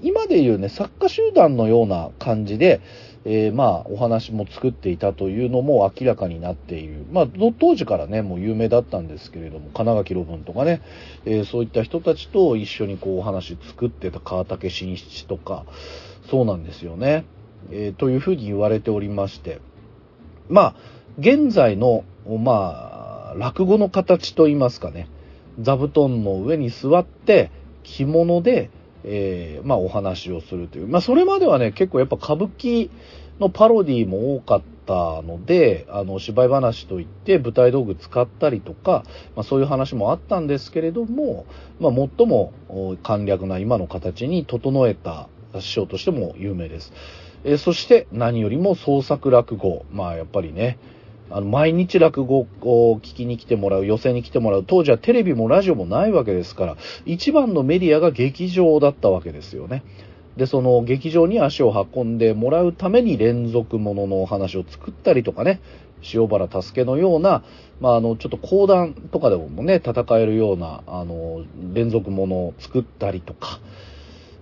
[0.01, 2.81] 今でいうね、作家集団のような感じで、
[3.27, 7.05] えーまあ、お話も作っていたというのも明らかになっている。
[7.11, 7.27] まあ、
[7.59, 10.81] 当時からね、もう有名だったんですけれども、金垣路文とかね、
[11.25, 15.65] えーそういった人たちと一緒にこうお話作ってた川竹新七とか、
[16.29, 17.25] そうなんですよね。
[17.71, 19.59] えーというふうに言われておりまして、
[20.47, 20.75] まあ、
[21.17, 25.07] 現在の、まあ、落語の形といいますかね、
[25.59, 27.49] 座布団の上に座って、
[27.81, 28.69] 着物で、
[29.05, 30.87] えー、まあお話をするという。
[30.87, 32.89] まあそれまではね、結構やっぱ歌舞伎
[33.39, 39.03] のパロディも多かったので、あの、芝居話といって舞台道具使ったりとか、
[39.35, 41.45] まあそういう話もあったんですけれども、
[41.79, 42.53] まあ最も
[43.03, 45.29] 簡略な今の形に整えた
[45.59, 46.91] 師匠としても有名です。
[47.43, 49.85] えー、そして何よりも創作落語。
[49.91, 50.79] まあやっぱりね、
[51.29, 59.83] あの、毎日落語を聞きに来てもらう、寄席に来てもらう、当時はテレビもラジオもないわけですから、一番のメディアが劇場だったわけですよね。
[60.37, 65.61] で、その劇場に足を運んでもらうために連続もののお話を作ったりとかね、
[66.13, 67.43] 塩原助のような、
[67.79, 71.43] まあ、あの、ちょっと講談とかでもね、戦えるような、あの、
[71.73, 73.59] 連続ものを作ったりとか、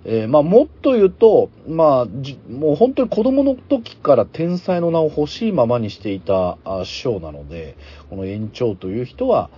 [0.05, 7.77] えー、まあ、もっと言うと、まあ、もう本当に子供の時から天才の名を欲しいままにしていた師匠なので、
[8.09, 9.49] この延長という人は、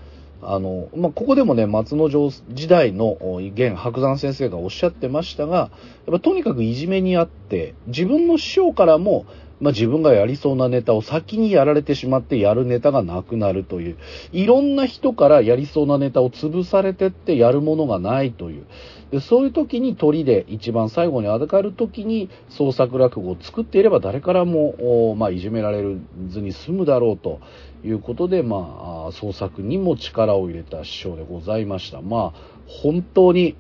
[0.42, 3.18] あの、まあ、ここでもね、松之丞時代の
[3.54, 5.70] 現白山先生がおっしゃってましたが、やっ
[6.12, 9.26] ぱとにかくいじめにあって、自分の師匠からも、
[9.60, 13.98] まあ、自分がやりそうなネタを先にやられてしまってやるネタがなくなるという、
[14.34, 18.66] いろんな人からやりそうなネタを潰されてってやるものがないという、
[19.12, 25.84] でそういう時に鳥で一番最後にあかる時に創作落語を作っていれば誰からも、まあ、いじめられ
[26.30, 27.40] ずに済むだろうと
[27.84, 32.02] いうことで、まあ、創作にも力を入れた師匠でございました。
[32.02, 33.56] まあ、本当に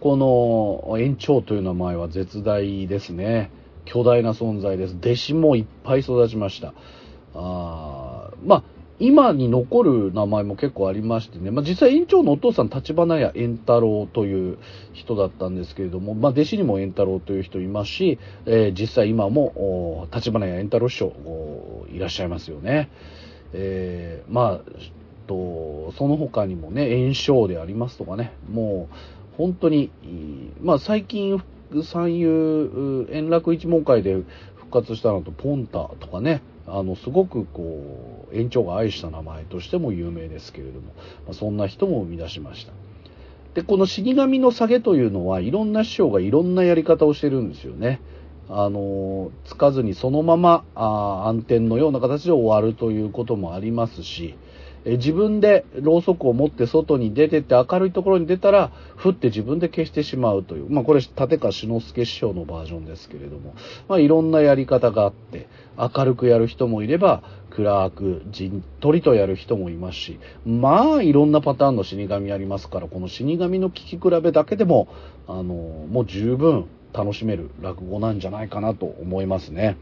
[0.00, 3.50] この延長という名前は絶大ですね。
[3.86, 4.96] 巨大な存在です。
[4.96, 6.74] 弟子もいっぱい育ちました。
[7.34, 8.62] あまあ、
[8.98, 14.58] 今に残る名前も結構ありましてね、まあ、実際院長のお父さん、立花屋円太郎という
[14.92, 21.12] 人だったんですけれども、まあ、弟子にも円太郎という人いますし、えー、実際今も立花屋円太郎師匠
[21.92, 22.90] いらっしゃいますよね。
[23.52, 24.70] えー、まあ、
[25.26, 29.90] と、その他にもね、炎症でありますとかね、もう、本当に、
[30.62, 31.42] まあ最近、
[31.82, 34.22] 三遊、円楽一門会で
[34.56, 40.88] 復活したのと、ポンタとかね、あの、すごくこう、園長が愛した名前としても有名ですけれども、
[41.26, 42.72] まあ、そんな人も生み出しました。
[43.54, 48.00] で、この死神の下げというのは、いろんな師匠がいろんなやり方をしてるんですよね。
[48.48, 54.34] あの、つかずにそのまま、あ暗転のような形で終わるということもありますし、
[54.88, 63.54] え自分でろうそくを持って外に出てって明るいところに出たら、ふって自分で消してしまうという、まあこれ、立川志の輔師匠のバージョンですけれども、
[63.88, 74.86] まあいろんなやり方があって、明るくやる人もいれば、暗くじんとりとやる人もいますし、まあいろんなパターンの死神ありますから、この死神の聞き比べだけでも、
[75.26, 79.76] あの、もう十分楽しめる落語なんじゃないかなと思いますね。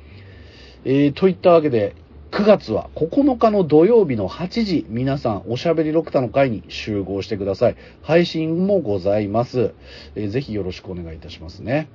[0.86, 1.94] えー、といったわけで、
[2.34, 7.76] 9月は9日の土曜日の8時、皆さんおしゃべりロクタの会に集合してください。
[8.02, 9.72] 配信もございます。
[10.16, 11.88] えー、ぜひよろしくお願いいたしますね。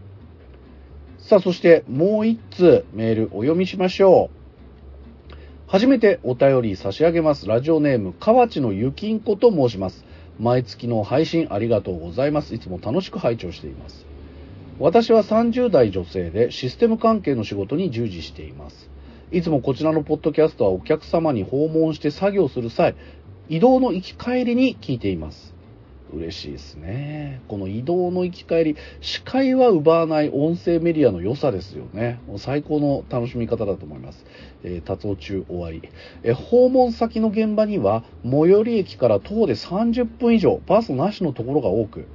[1.17, 5.35] さあ、そしてもう一通メールお読みしましょう。
[5.67, 7.45] 初めてお便り差し上げます。
[7.45, 10.05] ラジオネーム、河内のゆきんこと申します。
[10.39, 12.55] 毎月の配信ありがとうございます。
[12.55, 14.05] いつも楽しく拝聴しています。
[14.79, 18.88] 私は30代女性でシステム関係の仕事に従事しています。
[19.31, 22.95] いつもこちらのポッドキャストはお客様に訪問して作業する際、
[23.47, 25.53] 移動の行き帰りに聞いています。
[26.11, 27.39] 嬉しいですね。
[27.47, 32.19] この移動の行き帰り、視界は奪わない音声メディアの良さですよね。
[32.37, 34.25] 最高の楽しみ方だと思います。
[34.63, 35.87] えー、達夫中終わり。
[36.23, 42.07] えー、訪問先の現場には、最寄り駅から徒歩で30分以上、バスなしのところが多く、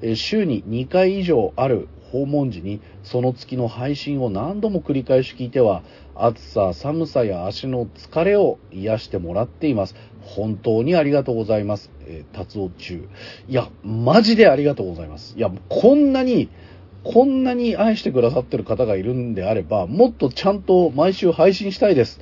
[0.00, 5.82] えー、週に2回以上ある訪問時にその月の配信を何度も繰り返し聞いては
[6.14, 9.94] 暑さ寒さや足の疲れを癒してもらっています。
[10.22, 13.08] 本当にありがとうございます、えー、達夫中。
[13.48, 15.36] いやマジでありがとうございます。
[15.36, 16.48] いやこんなに
[17.02, 22.20] こんなに愛してくださってる方がいるんであればもっとちゃんと毎週配信したいです。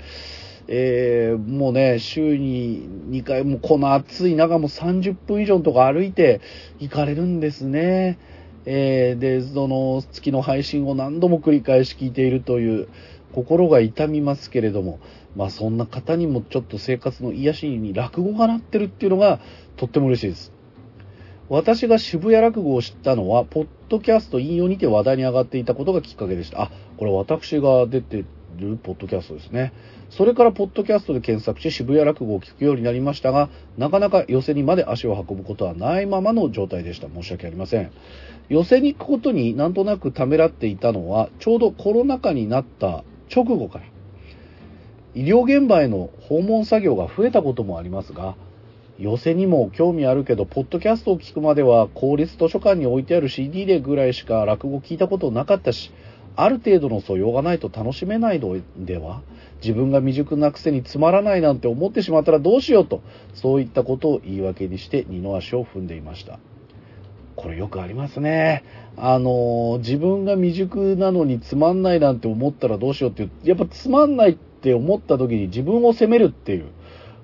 [0.69, 6.40] えー、もうね、週に2回、もこの暑い中も30分以上とこ歩いて
[6.78, 8.19] 行かれるんですね。
[8.64, 12.89] えー、で、その月の配信を何度も繰り返し聞いているという、
[13.33, 15.01] 心が痛みますけれども、
[15.35, 19.41] まあそんな方にもちょっと生活の癒しに落語がなってるっていうのが
[19.77, 20.53] とっても嬉しいです。
[21.49, 26.63] 私が渋谷落語を知ったのは、ポッドキャスト引用にて話題に上がっていたことがきっかけでした。
[26.63, 28.25] あ、これ私が出て
[28.59, 29.73] るポッドキャストですね。
[30.09, 37.09] それからポッドキャストで検索し渋谷落語を聞くようになりましたが、なかなか寄せにまで足を運ぶことはないままの状態でした。
[37.09, 37.91] 申し訳ありません。
[38.49, 43.85] 寄せに行くことになんとなくためらっていたのは、ちょうどコロナ禍になった直後から、
[45.15, 48.35] 医療現場への訪問作業が増えたこともありますが、
[48.99, 55.90] 寄せにも興味あるけど、ポッドキャストを聞くまでは公立図書館に置いてある CD でぐらいしか落語聞いたことなかったし、
[56.36, 59.20] ある程度の素養がないと楽しめないのでは
[59.62, 63.03] 自分が未熟なくせにつまらないなんて思ってしまったらどうしようと、
[63.35, 66.39] そういったことを言い訳にして二の足を踏んでいました。
[67.43, 68.62] これよくありますね。
[68.97, 76.66] あの、自分が未熟なのにつまんないなんて思ったらどうしようっていう、やっぱつまんないって思った時に自分を責めるっていう。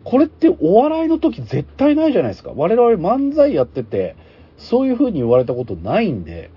[0.02, 2.52] これってお笑いの時絶対ないじゃないですか。
[2.54, 4.16] 我々漫才やってて、
[4.56, 6.50] そういう風に言われたことないんで、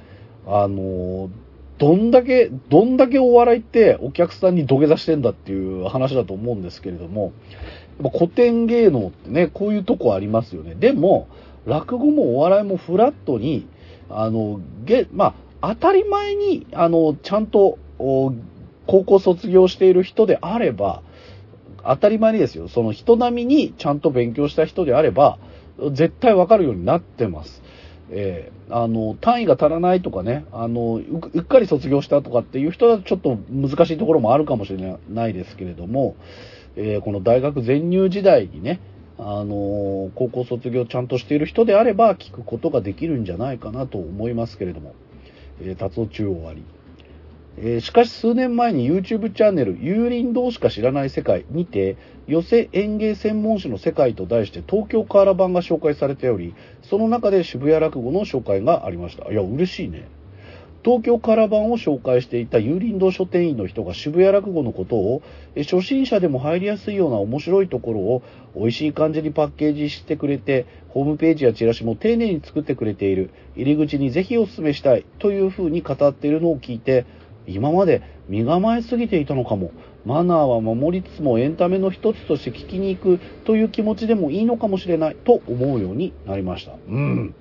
[0.48, 1.30] あの、
[1.78, 7.34] どんだけ、どんだけお笑いってお客さんに土下座してんだっていう話だと思うんですけれども、
[8.14, 10.76] 古典芸能ってね、こういうとこありますよね。
[10.76, 11.28] でも、
[11.66, 13.68] 落語もお笑いもフラットに、
[14.10, 21.04] あの、げ、まあ、当たり前に、あの、ちゃんと、高校卒業している人であれば、
[21.84, 25.38] 当たり前にですよ、その人並みにちゃんと勉強した人であれば、
[25.92, 27.62] 絶対わかるようになってます。
[28.10, 36.16] えー、あの、単位が足らないとかね、あのう、っかり卒業したとかっていう人はちょっと難しいところもあるかもしれないですけれども、
[36.76, 38.80] えー、この大学全入時代にね、
[39.24, 44.96] あの高校卒業ちゃんとしている人であれば聞くことができるんじゃないかなと思いますけれども、
[45.62, 46.64] えー、達夫中央あり。
[47.58, 59.32] えー、しかし数年前に YouTube チャンネル、有林堂しか知らない世界にて、寄せ演芸専門誌の世界と題して東京カーラ版が紹介されており、その中で渋谷落語の紹介がありました。
[59.32, 60.08] いや、嬉しいね。
[60.84, 65.22] 東京カラバンを紹介していた有林堂書店員の人が渋谷落語のことを、
[65.56, 68.24] 初心者でも入りやすいような面白いところを
[68.56, 77.06] 美味しい感じにパッケージしてくれて、ホームページやチラシも丁寧に作ってくれている、入り口にぜひお勧めしたいというふうに語っているのを聞いて、
[77.46, 79.72] 今まで身構えすぎていたのかも。
[80.04, 86.74] マナーは守りつつもエンタメの一つとして聞きに行くという気持ちでもいいのかもしれないと思うようになりました。
[86.88, 87.36] うん。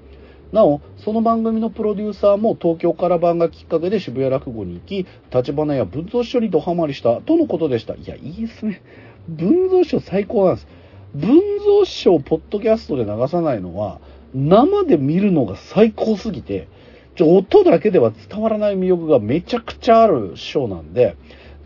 [0.52, 7.94] なお、その番組のプロデューサーも東京から版がきっかけで渋谷落語に行き、立花や文蔵師匠にドハマりしたとのことでした。
[7.94, 8.82] いや、いいですね。
[9.28, 10.66] 文蔵師匠最高なんです。
[11.14, 14.00] 文蔵師匠をポッドキャストで流さないのは、
[14.34, 16.68] 生で見るのが最高すぎて、
[17.14, 21.16] ちょ音だけでは伝わらない魅力がめちゃくちゃある師匠なんで、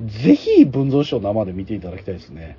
[0.01, 2.59] ぜひ文蔵師匠生で見ていただきたいですね。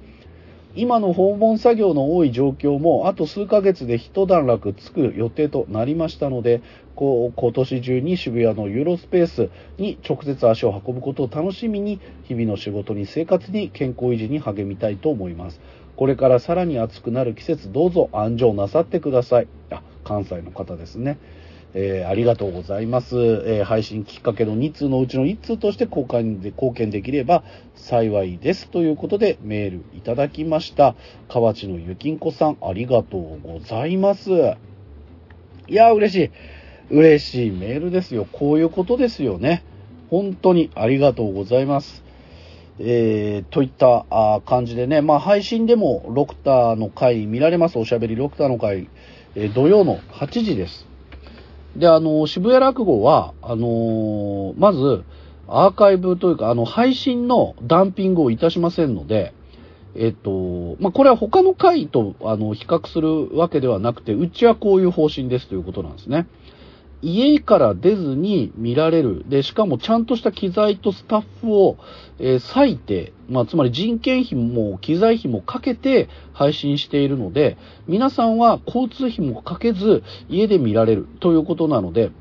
[0.78, 6.62] 今の訪問作業の多い状況も、あと数ヶ月で一段落つく予定となりましたので、
[6.96, 15.62] こう今年中に渋谷のユーロスペースに直接足を運ぶことを楽しみに、日々の仕事に生活に健康維持に励みたいと思います。
[15.96, 19.48] これからさらに暑くなる季節、どうぞ安城なさってください。
[19.70, 21.18] あ、関西の方ですね。
[21.78, 23.18] えー、ありがとうございます。
[23.18, 27.44] えー、配信きっかけの2通のうちの1通として交換で貢献できれば
[27.76, 28.70] 幸いです。
[28.70, 30.96] ということでメールいただきました。
[31.28, 34.32] 河内のゆきんこさん、ありがとうございます。
[35.68, 36.32] いや、嬉しい。
[36.92, 38.26] 嬉しいメールですよ。
[38.32, 39.66] こういうことですよね。
[40.10, 42.06] 本当にありがとうございます。
[42.80, 47.78] えー、といったあ感じでね、まあ配信でもロクターの回見られます。
[47.78, 48.88] おしゃべりロクターの回、
[49.36, 50.95] えー、土曜の8時です。
[51.76, 55.04] で、あの、渋谷落語は、あのまず、
[55.48, 59.34] アーカイブというか、あの、配信のダンピングをいたしませんので、
[59.96, 66.28] えっと、まあ、これは他の回と、あの、比較するわけではなくて、うちはこういう方針ですということなんですね。
[67.02, 69.24] 家から出ずに見られる。
[69.28, 71.78] で、しかもちゃんとした機材とスタッフを、
[72.20, 77.58] えー、割いて、まあ、つまり人件費も機材費もかけて配信しているので、
[77.88, 82.12] 皆さんは交通費もかけず家で見られるということなので、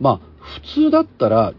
[0.00, 1.54] まあ、普通だったら、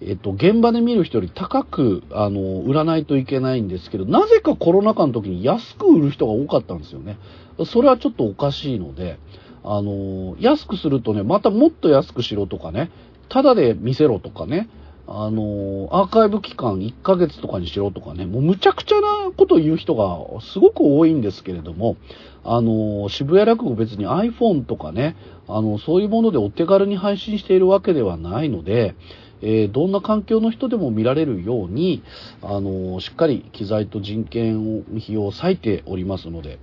[0.00, 7.18] えっと、現場で見る人より高く、あの、売らないといけないんですけど、なぜかコロナ禍の時に安く売る人が多かったんですよね。
[7.66, 9.18] それはちょっとおかしいので、
[9.64, 12.90] あの、安くするとね、またもっと安くしろとかね、
[13.28, 14.68] ただで見せろとかね、
[15.06, 21.96] あの、アーカイブ期間1ヶ月とかにしろとかね、もうむちゃくちゃなことを言う人がすごく多いんですけれども、
[22.44, 25.16] あの、渋谷落語別に iPhone とかね、
[25.48, 28.94] あの、そういうものでお手軽に配信しているわけではないので、
[29.42, 32.02] えー、どんな環境の人でも見られるように、
[32.40, 36.58] あの、しっかり機材と人件費を割いておりますので、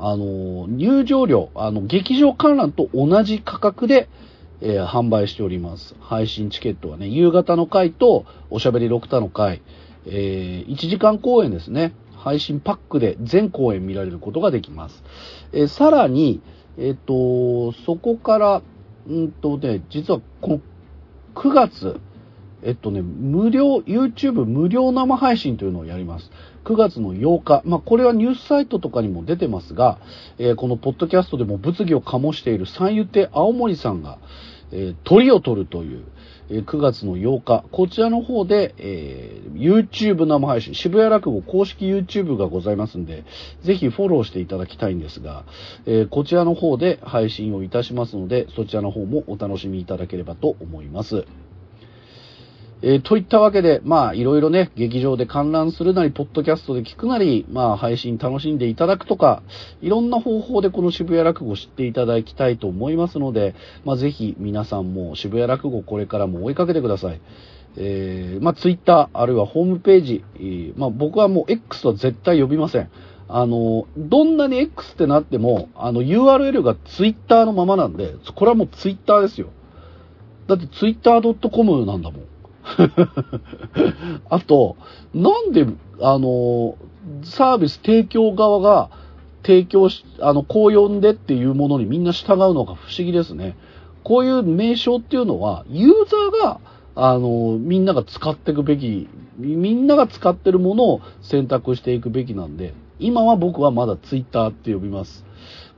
[0.00, 4.08] あの、入場料、あの、劇場観覧と同じ価格で、
[4.60, 5.94] えー、販売しております。
[6.00, 9.62] 配信チケットはね、夕方の回とおしゃべり6タの回、
[10.06, 11.94] えー、1時間公演ですね。
[12.16, 15.02] 配信パックで全公演見られることができます。
[15.52, 16.40] えー、さらに、
[16.76, 18.62] えっ、と、そこから、
[19.10, 20.60] んとね、実はこの
[21.34, 22.00] 9月、
[22.62, 26.30] えっとね、無料、YouTube 無料生配信というのをやります。
[26.68, 27.62] 9月の8日。
[27.64, 29.98] まあ、これはニュースサイトとかにも出てますが、
[30.36, 34.18] えー、このポッドキャストでも物議を醸している三遊亭青森さんが、
[34.70, 36.04] えー、鳥を取るという、
[36.50, 43.24] えー、9月の8日、こちらの方で、えー、YouTube 生配信、渋谷落語公式 YouTube がございますんで、
[43.62, 45.44] ぜひフォローしていただきたいんですが、
[45.86, 51.24] え、こちらの方で配信をいたしますので、そちらの方もお楽しみいただければと思います。
[52.80, 59.42] えー、といったわけで、まあ、いろいろね、劇場で観覧するなり、ポッドキャストで聞くなり、まあ、配信楽しんでいただくとか、
[59.80, 67.20] いろんな方法でこの渋谷落語を知っていただきたいと思いますので、まあ、ぜひ皆さんも渋谷落語これからも追いかけてください。
[67.76, 72.90] えー、まあ、ツイッター、あるいはホームページ、えー、まあ、僕はもう X は絶対呼びません。
[73.26, 79.48] あの、どんなに X ってなっても、あの URL がツイッターのままなんで、これはもうツイッターですよ。
[80.46, 82.37] だってツイッター .com なんだもん。
[84.28, 84.76] あと、
[85.14, 85.66] なんで、
[86.00, 86.76] あの、
[87.22, 88.90] サービス提供側が
[89.42, 93.56] 提供し、あの、こう呼んでっていうものにみんな従うのが不思議ですね。
[94.04, 96.60] こういう名称っていうのは、ユーザーが、
[96.94, 99.08] あの、みんなが使っていくべき、
[99.38, 105.24] みんなが使ってるものを選択していくべきなんで、今は僕はまだツイッターって呼びます。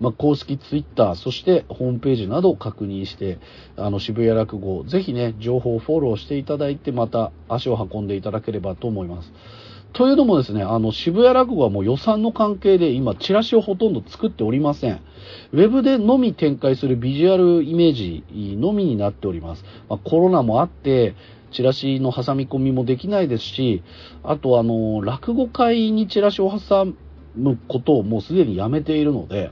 [0.01, 3.39] まあ、公式ツイッター、そしてホームページなどを確認して、
[3.77, 9.33] あの、渋谷落語、ぜひね、情報をフォローしていただいて、また足を運んでいただければと思います。
[9.93, 15.01] というのもですね、あの、渋谷落語はもう予算の関係で今、チラシをほとんど作っておりません。
[15.53, 18.25] ウェブでのみ展開するビジュアルイメージ
[18.57, 19.65] のみになっております。
[19.89, 21.15] まあ、コロナもあって、
[21.51, 23.83] チラシの挟み込みもできないですし、
[24.23, 26.87] あとあの、落語会にチラシを挟
[27.35, 29.51] むことをもうすでにやめているので、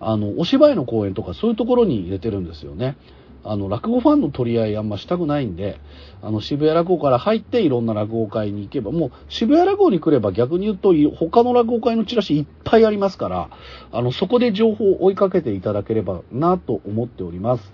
[0.00, 2.96] あの、お芝居の公演とかそういうところに入れてるんですよね。
[3.44, 5.80] あの、落語ファンの取り合いあんましたくないんで、
[6.22, 13.50] あの、渋谷落語から入っていろんな落語会に行けば、もう渋谷落語に来れば逆に言うと、他の落語会のチラシいっぱいありますから、
[13.92, 17.72] あの、そこで情報を追いかけていただければなと思っております。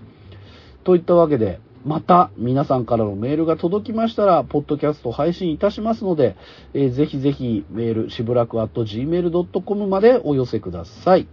[0.83, 6.35] といったわけで、また皆さんからのメールが届きましたら、ポッドキャスト配信いたしますので、
[6.73, 11.27] えー、ぜひぜひメール、しぶらく gmail.com までお寄せください。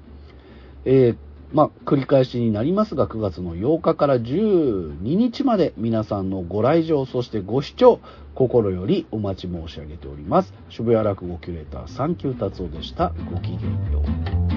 [0.85, 1.17] えー、
[1.53, 8.01] まあ、繰り返しになりますが、9月の8日から12日まで皆さんのご来場、そしてご視聴、
[8.35, 10.55] 心よりお待ち申し上げております。
[10.71, 13.13] 渋谷落語キュレーター、サンキュー達夫でした。
[13.33, 14.03] ごきげんよ
[14.49, 14.52] う。